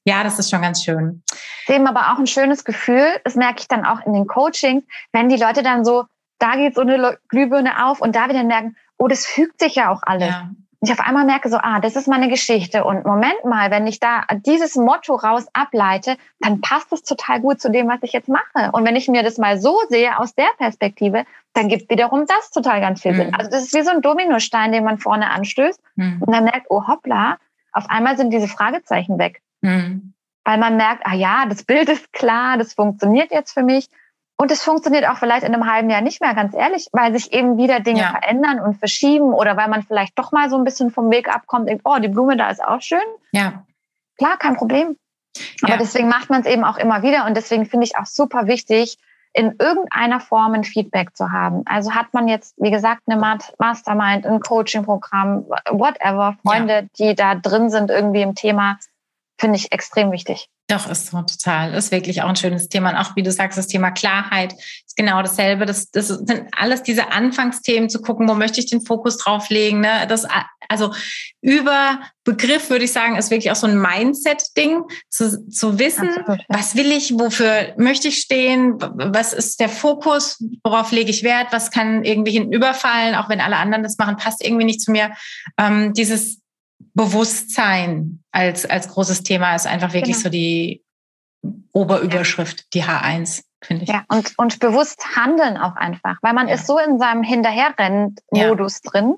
[0.04, 1.24] Ja, das ist schon ganz schön.
[1.68, 3.08] Ist eben aber auch ein schönes Gefühl.
[3.24, 6.06] Das merke ich dann auch in den Coachings, wenn die Leute dann so,
[6.40, 9.92] da geht so eine Glühbirne auf und da wieder merken, oh, das fügt sich ja
[9.92, 10.30] auch alles.
[10.30, 10.50] Ja
[10.82, 12.84] ich auf einmal merke so, ah, das ist meine Geschichte.
[12.84, 17.60] Und Moment mal, wenn ich da dieses Motto raus ableite, dann passt es total gut
[17.60, 18.72] zu dem, was ich jetzt mache.
[18.72, 22.52] Und wenn ich mir das mal so sehe aus der Perspektive, dann gibt wiederum das
[22.52, 23.30] total ganz viel Sinn.
[23.30, 23.36] Mhm.
[23.36, 26.22] Also das ist wie so ein Dominostein, den man vorne anstößt mhm.
[26.22, 27.38] und dann merkt, oh hoppla,
[27.72, 29.42] auf einmal sind diese Fragezeichen weg.
[29.62, 30.14] Mhm.
[30.44, 33.90] Weil man merkt, ah ja, das Bild ist klar, das funktioniert jetzt für mich.
[34.40, 37.34] Und es funktioniert auch vielleicht in einem halben Jahr nicht mehr, ganz ehrlich, weil sich
[37.34, 38.12] eben wieder Dinge ja.
[38.12, 41.68] verändern und verschieben oder weil man vielleicht doch mal so ein bisschen vom Weg abkommt,
[41.68, 43.00] denkt, oh, die Blume da ist auch schön.
[43.32, 43.66] Ja.
[44.18, 44.96] Klar, kein Problem.
[45.64, 45.78] Aber ja.
[45.78, 48.98] deswegen macht man es eben auch immer wieder und deswegen finde ich auch super wichtig,
[49.34, 51.62] in irgendeiner Form ein Feedback zu haben.
[51.66, 53.20] Also hat man jetzt, wie gesagt, eine
[53.60, 56.82] Mastermind, ein Coaching-Programm, whatever, Freunde, ja.
[56.98, 58.78] die da drin sind irgendwie im Thema,
[59.40, 60.50] finde ich extrem wichtig.
[60.70, 61.74] Doch, ist so total.
[61.74, 62.90] Ist wirklich auch ein schönes Thema.
[62.90, 65.66] Und auch, wie du sagst, das Thema Klarheit ist genau dasselbe.
[65.66, 69.80] Das, das sind alles diese Anfangsthemen zu gucken, wo möchte ich den Fokus drauf legen.
[69.80, 70.06] Ne?
[70.10, 70.26] Das,
[70.68, 70.94] also
[71.42, 76.42] über Begriff würde ich sagen, ist wirklich auch so ein Mindset-Ding, zu, zu wissen, Absolut,
[76.50, 81.48] was will ich, wofür möchte ich stehen, was ist der Fokus, worauf lege ich Wert,
[81.52, 84.92] was kann irgendwie hinten überfallen, auch wenn alle anderen das machen, passt irgendwie nicht zu
[84.92, 85.12] mir.
[85.58, 86.42] Ähm, dieses
[86.80, 90.24] Bewusstsein als, als großes Thema ist einfach wirklich genau.
[90.24, 90.84] so die
[91.72, 93.90] Oberüberschrift, die H1, finde ich.
[93.90, 96.56] Ja, und, und bewusst handeln auch einfach, weil man ja.
[96.56, 98.92] ist so in seinem Hinterherrennen-Modus ja.
[98.92, 99.18] drin,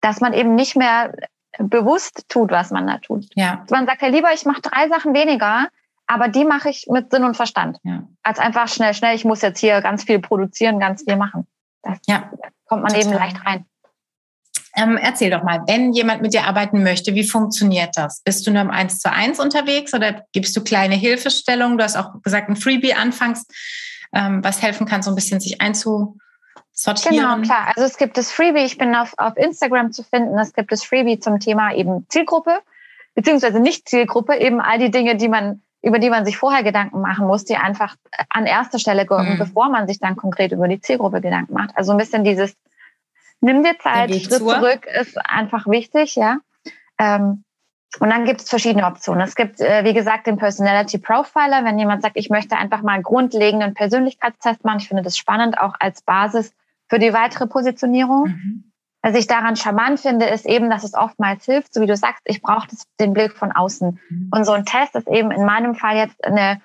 [0.00, 1.12] dass man eben nicht mehr
[1.58, 3.26] bewusst tut, was man da tut.
[3.34, 3.64] Ja.
[3.70, 5.68] Man sagt ja lieber, ich mache drei Sachen weniger,
[6.06, 7.78] aber die mache ich mit Sinn und Verstand.
[7.82, 8.04] Ja.
[8.22, 11.46] Als einfach schnell, schnell, ich muss jetzt hier ganz viel produzieren, ganz viel machen.
[11.82, 12.30] Das ja.
[12.66, 13.06] kommt man Total.
[13.06, 13.64] eben leicht rein.
[14.80, 18.22] Ähm, erzähl doch mal, wenn jemand mit dir arbeiten möchte, wie funktioniert das?
[18.22, 21.76] Bist du nur im 1 zu 1 unterwegs oder gibst du kleine Hilfestellungen?
[21.76, 23.46] Du hast auch gesagt, ein Freebie anfangs,
[24.14, 26.18] ähm, was helfen kann, so ein bisschen sich einzusortieren.
[27.10, 27.72] Genau, klar.
[27.74, 30.82] Also es gibt das Freebie, ich bin auf, auf Instagram zu finden, es gibt das
[30.82, 32.60] Freebie zum Thema eben Zielgruppe,
[33.14, 37.00] beziehungsweise nicht Zielgruppe, eben all die Dinge, die man über die man sich vorher Gedanken
[37.00, 37.96] machen muss, die einfach
[38.28, 39.38] an erster Stelle kommen, mhm.
[39.38, 41.70] bevor man sich dann konkret über die Zielgruppe Gedanken macht.
[41.74, 42.54] Also ein bisschen dieses
[43.40, 44.54] Nimm dir Zeit, Schritt zur.
[44.54, 46.38] zurück ist einfach wichtig, ja.
[46.98, 47.44] Ähm,
[47.98, 49.22] und dann gibt es verschiedene Optionen.
[49.22, 52.92] Es gibt, äh, wie gesagt, den Personality Profiler, wenn jemand sagt, ich möchte einfach mal
[52.92, 54.78] einen grundlegenden Persönlichkeitstest machen.
[54.78, 56.52] Ich finde das spannend, auch als Basis
[56.88, 58.28] für die weitere Positionierung.
[58.28, 58.72] Mhm.
[59.02, 62.22] Was ich daran charmant finde, ist eben, dass es oftmals hilft, so wie du sagst,
[62.26, 62.68] ich brauche
[63.00, 63.98] den Blick von außen.
[64.08, 64.30] Mhm.
[64.30, 66.60] Und so ein Test ist eben in meinem Fall jetzt eine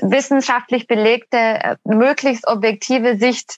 [0.00, 3.56] wissenschaftlich belegte, äh, möglichst objektive Sicht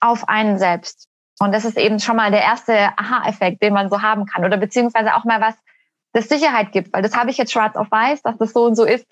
[0.00, 1.07] auf einen selbst.
[1.40, 4.44] Und das ist eben schon mal der erste Aha-Effekt, den man so haben kann.
[4.44, 5.54] Oder beziehungsweise auch mal was,
[6.12, 6.92] das Sicherheit gibt.
[6.92, 9.06] Weil das habe ich jetzt schwarz auf weiß, dass das so und so ist.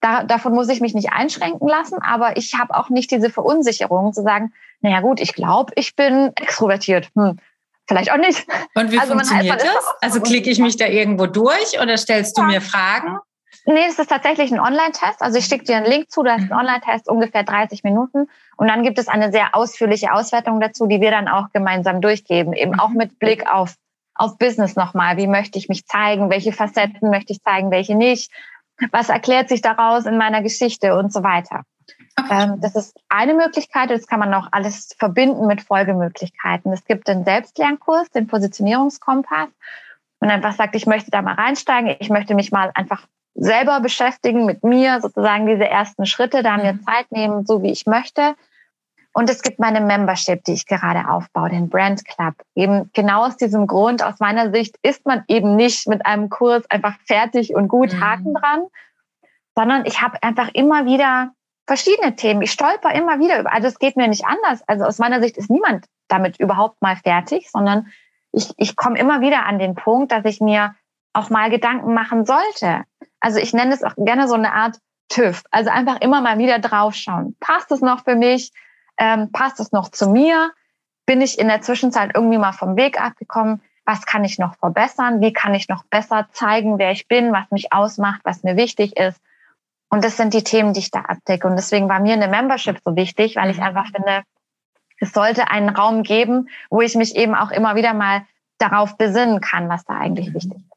[0.00, 4.12] Da, davon muss ich mich nicht einschränken lassen, aber ich habe auch nicht diese Verunsicherung
[4.12, 7.08] zu sagen, naja gut, ich glaube, ich bin extrovertiert.
[7.14, 7.38] Hm,
[7.88, 8.46] vielleicht auch nicht.
[8.74, 9.84] Und wie also funktioniert das?
[10.02, 12.48] Also klicke ich mich da irgendwo durch oder stellst du ja.
[12.48, 13.18] mir Fragen?
[13.66, 15.20] Nee, es ist tatsächlich ein Online-Test.
[15.22, 16.58] Also ich schicke dir einen Link zu, da ist ein mhm.
[16.58, 18.28] Online-Test, ungefähr 30 Minuten.
[18.56, 22.52] Und dann gibt es eine sehr ausführliche Auswertung dazu, die wir dann auch gemeinsam durchgeben,
[22.52, 23.74] eben auch mit Blick auf,
[24.14, 25.16] auf Business nochmal.
[25.16, 26.30] Wie möchte ich mich zeigen?
[26.30, 27.72] Welche Facetten möchte ich zeigen?
[27.72, 28.30] Welche nicht?
[28.92, 31.64] Was erklärt sich daraus in meiner Geschichte und so weiter?
[32.30, 33.90] Ähm, das ist eine Möglichkeit.
[33.90, 36.72] Das kann man auch alles verbinden mit Folgemöglichkeiten.
[36.72, 39.48] Es gibt den Selbstlernkurs, den Positionierungskompass
[40.20, 41.96] und einfach sagt, ich möchte da mal reinsteigen.
[41.98, 43.06] Ich möchte mich mal einfach
[43.36, 46.82] selber beschäftigen mit mir, sozusagen diese ersten Schritte, da mir mhm.
[46.82, 48.34] Zeit nehmen, so wie ich möchte.
[49.12, 52.34] Und es gibt meine Membership, die ich gerade aufbaue, den Brand Club.
[52.54, 56.68] Eben genau aus diesem Grund, aus meiner Sicht, ist man eben nicht mit einem Kurs
[56.70, 58.00] einfach fertig und gut mhm.
[58.04, 58.66] Haken dran,
[59.54, 61.32] sondern ich habe einfach immer wieder
[61.66, 62.42] verschiedene Themen.
[62.42, 63.52] Ich stolper immer wieder über.
[63.52, 64.62] Also es geht mir nicht anders.
[64.66, 67.88] Also aus meiner Sicht ist niemand damit überhaupt mal fertig, sondern
[68.32, 70.74] ich, ich komme immer wieder an den Punkt, dass ich mir
[71.16, 72.84] auch mal Gedanken machen sollte.
[73.20, 75.42] Also ich nenne es auch gerne so eine Art TÜV.
[75.50, 77.36] Also einfach immer mal wieder draufschauen.
[77.40, 78.52] Passt es noch für mich?
[78.98, 80.52] Ähm, passt es noch zu mir?
[81.06, 83.62] Bin ich in der Zwischenzeit irgendwie mal vom Weg abgekommen?
[83.84, 85.20] Was kann ich noch verbessern?
[85.20, 88.96] Wie kann ich noch besser zeigen, wer ich bin, was mich ausmacht, was mir wichtig
[88.96, 89.20] ist?
[89.88, 91.46] Und das sind die Themen, die ich da abdecke.
[91.46, 93.62] Und deswegen war mir eine Membership so wichtig, weil ich mhm.
[93.62, 94.22] einfach finde,
[94.98, 98.26] es sollte einen Raum geben, wo ich mich eben auch immer wieder mal
[98.58, 100.75] darauf besinnen kann, was da eigentlich wichtig ist.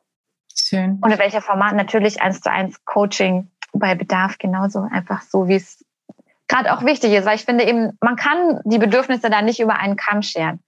[0.68, 1.00] Schön.
[1.02, 1.76] Und in welcher Format?
[1.76, 5.86] Natürlich eins zu eins Coaching bei Bedarf genauso, einfach so, wie es
[6.48, 9.76] gerade auch wichtig ist, weil ich finde eben, man kann die Bedürfnisse da nicht über
[9.76, 10.60] einen Kamm scheren.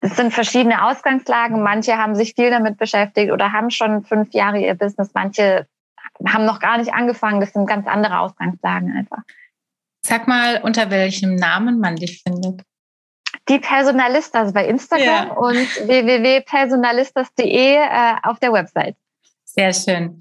[0.00, 1.62] Es sind verschiedene Ausgangslagen.
[1.62, 5.10] Manche haben sich viel damit beschäftigt oder haben schon fünf Jahre ihr Business.
[5.14, 5.66] Manche
[6.26, 7.40] haben noch gar nicht angefangen.
[7.40, 9.22] Das sind ganz andere Ausgangslagen einfach.
[10.04, 12.62] Sag mal, unter welchem Namen man dich findet.
[13.48, 15.32] Die Personalistas bei Instagram ja.
[15.32, 18.96] und www.personalistas.de äh, auf der Website.
[19.44, 20.18] Sehr schön.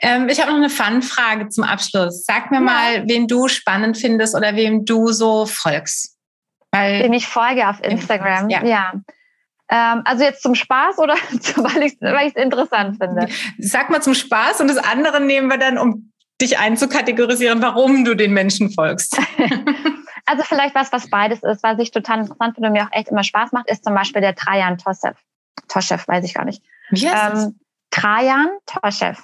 [0.00, 2.24] Ähm, ich habe noch eine Fun-Frage zum Abschluss.
[2.24, 2.62] Sag mir ja.
[2.62, 6.16] mal, wen du spannend findest oder wem du so folgst.
[6.70, 8.62] Weil, Wem ich folge auf Instagram, ja.
[8.62, 8.92] ja.
[9.70, 11.14] Ähm, also jetzt zum Spaß oder
[11.56, 13.28] weil ich es interessant finde?
[13.58, 18.14] Sag mal zum Spaß und das andere nehmen wir dann, um dich einzukategorisieren, warum du
[18.14, 19.18] den Menschen folgst.
[20.28, 23.08] also vielleicht was, was beides ist, was ich total interessant finde und mir auch echt
[23.08, 25.14] immer Spaß macht, ist zum Beispiel der Trajan Toschew.
[25.68, 26.62] Toschew, weiß ich gar nicht.
[26.90, 27.60] Wie heißt ähm,
[27.90, 29.14] Trajan Toschew.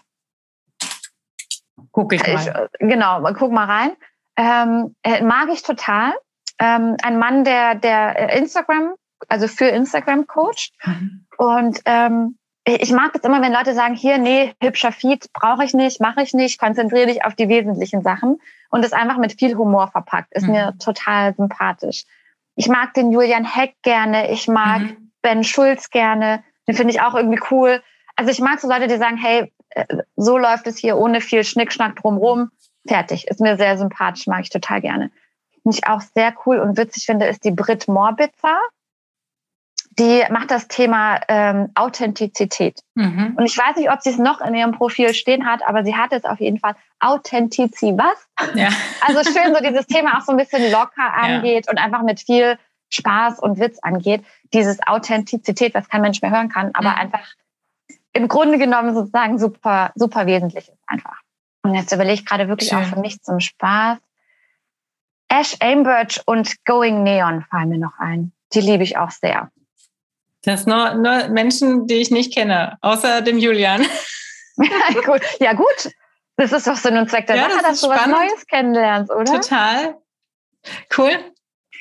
[1.92, 2.40] Guck ich mal.
[2.40, 3.96] Ich, äh, genau, guck mal rein.
[4.36, 6.12] Ähm, äh, mag ich total.
[6.58, 8.94] Ähm, ein Mann, der, der äh, Instagram,
[9.28, 10.72] also für Instagram coacht.
[10.84, 11.26] Mhm.
[11.36, 15.74] Und ähm, ich mag es immer, wenn Leute sagen, hier, nee, hübscher Feed brauche ich
[15.74, 18.40] nicht, mache ich nicht, konzentriere dich auf die wesentlichen Sachen
[18.70, 20.32] und es einfach mit viel Humor verpackt.
[20.32, 20.52] Ist mhm.
[20.52, 22.04] mir total sympathisch.
[22.56, 25.10] Ich mag den Julian Heck gerne, ich mag mhm.
[25.20, 27.82] Ben Schulz gerne, den finde ich auch irgendwie cool.
[28.16, 29.84] Also ich mag so Leute, die sagen, hey, äh,
[30.16, 32.50] so läuft es hier ohne viel Schnickschnack drumrum.
[32.86, 33.26] Fertig.
[33.28, 35.10] Ist mir sehr sympathisch, mag ich total gerne.
[35.64, 38.58] Was ich auch sehr cool und witzig finde, ist die Brit Morbitzer.
[39.98, 42.80] Die macht das Thema ähm, Authentizität.
[42.94, 43.34] Mhm.
[43.36, 45.94] Und ich weiß nicht, ob sie es noch in ihrem Profil stehen hat, aber sie
[45.94, 46.74] hat es auf jeden Fall.
[47.00, 48.54] Authentizi was?
[48.54, 48.68] Ja.
[49.06, 51.70] Also schön, so dieses Thema auch so ein bisschen locker angeht ja.
[51.70, 52.58] und einfach mit viel
[52.90, 54.24] Spaß und Witz angeht.
[54.54, 56.96] Dieses Authentizität, was kein Mensch mehr hören kann, aber mhm.
[56.96, 57.34] einfach
[58.14, 61.20] im Grunde genommen sozusagen super, super wesentlich ist einfach.
[61.62, 62.78] Und jetzt überlege ich gerade wirklich Schön.
[62.78, 63.98] auch für mich zum Spaß.
[65.28, 68.32] Ash Ambridge und Going Neon fallen mir noch ein.
[68.52, 69.50] Die liebe ich auch sehr.
[70.44, 73.84] Das sind nur, nur Menschen, die ich nicht kenne, außer dem Julian.
[74.56, 75.20] ja, gut.
[75.40, 75.90] ja, gut.
[76.36, 79.10] Das ist doch Sinn und Zweck der ja, Sache, das dass du was Neues kennenlernst,
[79.12, 79.24] oder?
[79.24, 79.96] Total.
[80.96, 81.12] Cool.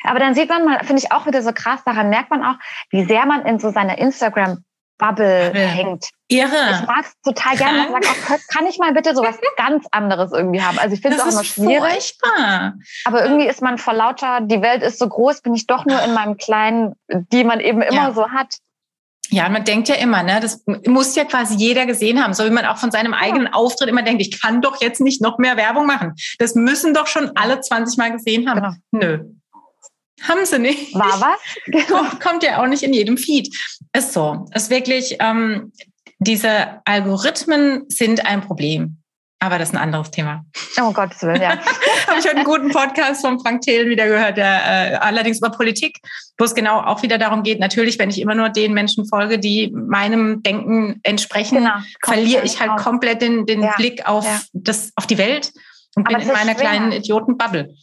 [0.04, 2.56] Aber dann sieht man mal, finde ich auch wieder so krass, daran merkt man auch,
[2.90, 4.64] wie sehr man in so seiner Instagram
[4.98, 5.60] Bubble Bubble.
[5.60, 6.10] hängt.
[6.28, 6.80] Irre.
[6.82, 7.88] Ich mag es total gerne.
[8.02, 10.80] Ich sage kann ich mal bitte sowas ganz anderes irgendwie haben?
[10.80, 12.18] Also ich finde es auch immer schwierig.
[12.20, 12.74] Furchtbar.
[13.06, 16.02] Aber irgendwie ist man vor lauter, die Welt ist so groß, bin ich doch nur
[16.02, 18.14] in meinem kleinen, die man eben immer ja.
[18.14, 18.56] so hat.
[19.30, 22.52] Ja, man denkt ja immer, ne, das muss ja quasi jeder gesehen haben, so wie
[22.52, 25.58] man auch von seinem eigenen Auftritt immer denkt, ich kann doch jetzt nicht noch mehr
[25.58, 26.14] Werbung machen.
[26.38, 28.80] Das müssen doch schon alle 20 Mal gesehen haben.
[28.92, 29.06] Genau.
[29.06, 29.26] Nö,
[30.28, 30.94] haben sie nicht.
[30.96, 31.40] War was?
[31.66, 32.04] Genau.
[32.22, 33.56] Kommt ja auch nicht in jedem Feed.
[33.96, 34.46] Ist so.
[34.54, 35.72] Ist wirklich, ähm,
[36.20, 38.98] diese Algorithmen sind ein Problem.
[39.44, 40.46] Aber das ist ein anderes Thema.
[40.82, 41.50] Oh Gottes Willen, ja.
[42.08, 45.50] Habe ich heute einen guten Podcast von Frank Thelen wieder gehört, der äh, allerdings über
[45.50, 46.00] Politik,
[46.38, 49.40] wo es genau auch wieder darum geht, natürlich, wenn ich immer nur den Menschen folge,
[49.40, 51.74] die meinem Denken entsprechen, genau.
[52.06, 53.74] verliere ich halt komplett den, den ja.
[53.76, 54.40] Blick auf, ja.
[54.54, 55.52] das, auf die Welt
[55.96, 56.62] und Aber bin in meiner schwer.
[56.62, 57.76] kleinen Idiotenbubble.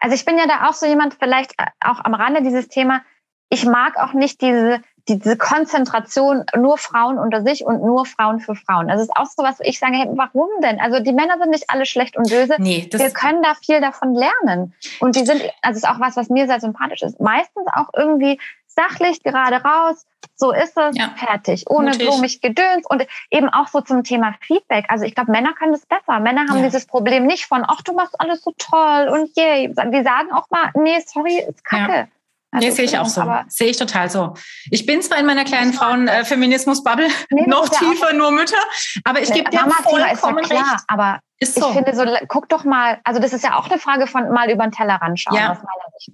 [0.00, 3.02] Also ich bin ja da auch so jemand, vielleicht äh, auch am Rande dieses Thema.
[3.50, 8.54] Ich mag auch nicht diese, diese Konzentration nur Frauen unter sich und nur Frauen für
[8.54, 8.90] Frauen.
[8.90, 10.80] Also es ist auch so was, wo ich sage, hey, warum denn?
[10.80, 12.54] Also die Männer sind nicht alle schlecht und böse.
[12.58, 14.74] Nee, Wir können da viel davon lernen.
[15.00, 17.20] Und die sind, also es ist auch was, was mir sehr sympathisch ist.
[17.20, 21.10] Meistens auch irgendwie sachlich gerade raus, so ist es, ja.
[21.16, 24.86] fertig, ohne blumig Gedöns und eben auch so zum Thema Feedback.
[24.88, 26.20] Also ich glaube, Männer können das besser.
[26.20, 26.64] Männer haben ja.
[26.64, 29.68] dieses Problem nicht von, ach, du machst alles so toll und yay.
[29.68, 31.92] Die sagen auch mal, nee, sorry, ist kacke.
[31.92, 32.08] Ja.
[32.52, 33.22] Also nee, sehe ich auch so.
[33.46, 34.34] Sehe ich total so.
[34.70, 38.58] Ich bin zwar in meiner kleinen Frauen-Feminismus-Bubble äh, nee, noch tiefer, nur Mütter,
[39.04, 40.84] aber ich gebe dir vollkommen ist ja klar, recht.
[40.88, 41.68] Aber ist so.
[41.68, 44.50] ich finde so, guck doch mal, also das ist ja auch eine Frage von mal
[44.50, 45.36] über den Tellerrand schauen.
[45.36, 45.60] Ja,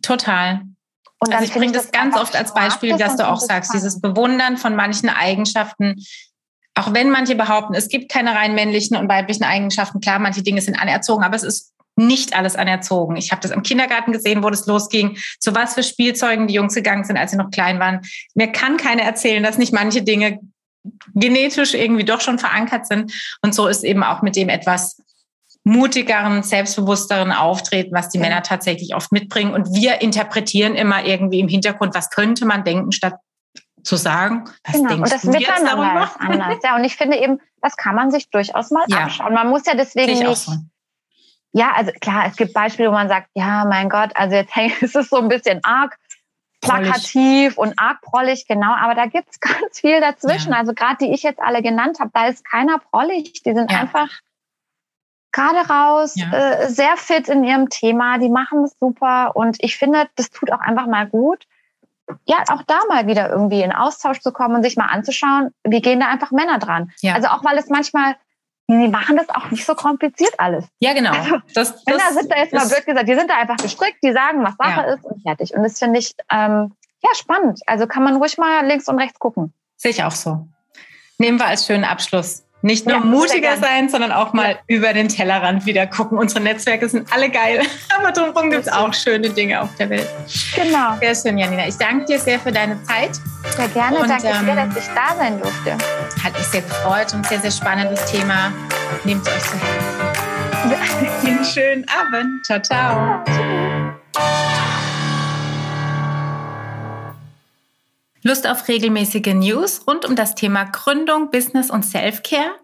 [0.03, 0.62] total.
[1.18, 4.59] Und also ich bringe das ganz oft als Beispiel, dass du auch sagst, dieses Bewundern
[4.59, 6.05] von manchen Eigenschaften,
[6.74, 10.61] auch wenn manche behaupten, es gibt keine rein männlichen und weiblichen Eigenschaften, klar, manche Dinge
[10.61, 13.17] sind anerzogen, aber es ist nicht alles anerzogen.
[13.17, 16.75] Ich habe das im Kindergarten gesehen, wo das losging, zu was für Spielzeugen die Jungs
[16.75, 18.01] gegangen sind, als sie noch klein waren.
[18.35, 20.41] Mir kann keiner erzählen, dass nicht manche Dinge
[21.15, 23.13] genetisch irgendwie doch schon verankert sind.
[23.43, 25.03] Und so ist eben auch mit dem etwas
[25.65, 28.19] mutigeren, selbstbewussteren Auftreten, was die.
[28.19, 29.53] Männer tatsächlich oft mitbringen.
[29.53, 33.15] Und wir interpretieren immer irgendwie im Hintergrund, was könnte man denken, statt
[33.83, 34.95] zu sagen, was genau.
[34.95, 36.05] und das du jetzt darüber?
[36.05, 36.59] Ist anders.
[36.63, 39.05] Ja, und ich finde eben, das kann man sich durchaus mal ja.
[39.05, 39.35] anschauen.
[39.35, 40.37] Man muss ja deswegen nicht.
[40.37, 40.53] So.
[41.57, 44.71] Ja, also klar, es gibt Beispiele, wo man sagt, ja, mein Gott, also jetzt hey,
[44.83, 45.97] ist es so ein bisschen arg
[46.61, 50.53] plakativ und arg prollig, genau, aber da gibt's ganz viel dazwischen.
[50.53, 50.59] Ja.
[50.59, 53.43] Also gerade die ich jetzt alle genannt habe, da ist keiner prollig.
[53.43, 53.79] Die sind ja.
[53.79, 54.09] einfach
[55.33, 56.31] gerade raus, ja.
[56.31, 60.53] äh, sehr fit in ihrem Thema, die machen es super und ich finde, das tut
[60.53, 61.47] auch einfach mal gut,
[62.27, 65.81] ja, auch da mal wieder irgendwie in Austausch zu kommen und sich mal anzuschauen, wie
[65.81, 66.93] gehen da einfach Männer dran.
[67.13, 68.17] Also auch weil es manchmal
[68.69, 70.64] die machen das auch nicht so kompliziert alles.
[70.81, 71.12] Ja, genau.
[71.12, 74.12] Also, das, das sind da jetzt mal blöd gesagt, die sind da einfach gestrickt, die
[74.12, 74.95] sagen, was Sache ja.
[74.95, 75.55] ist und fertig.
[75.55, 77.61] Und das finde ich ähm, ja spannend.
[77.67, 79.53] Also kann man ruhig mal links und rechts gucken.
[79.77, 80.49] Sehe ich auch so.
[81.19, 82.46] Nehmen wir als schönen Abschluss.
[82.63, 84.57] Nicht nur ja, mutiger sein, sondern auch mal ja.
[84.67, 86.19] über den Tellerrand wieder gucken.
[86.19, 87.63] Unsere Netzwerke sind alle geil,
[87.99, 90.09] aber drumherum gibt es auch schöne Dinge auf der Welt.
[90.55, 90.97] Genau.
[91.01, 91.69] Sehr schön, Janina.
[91.69, 93.21] Ich danke dir sehr für deine Zeit.
[93.57, 93.99] Sehr gerne.
[93.99, 95.73] Und, danke ähm, dir, dass ich da sein durfte.
[96.25, 98.53] Hat mich sehr gefreut und sehr, sehr spannendes Thema.
[99.05, 101.27] Nehmt euch zu Herzen.
[101.27, 102.45] Einen schönen Abend.
[102.45, 103.25] Ciao, ciao.
[108.27, 112.57] Lust auf regelmäßige News rund um das Thema Gründung, Business und Self-Care?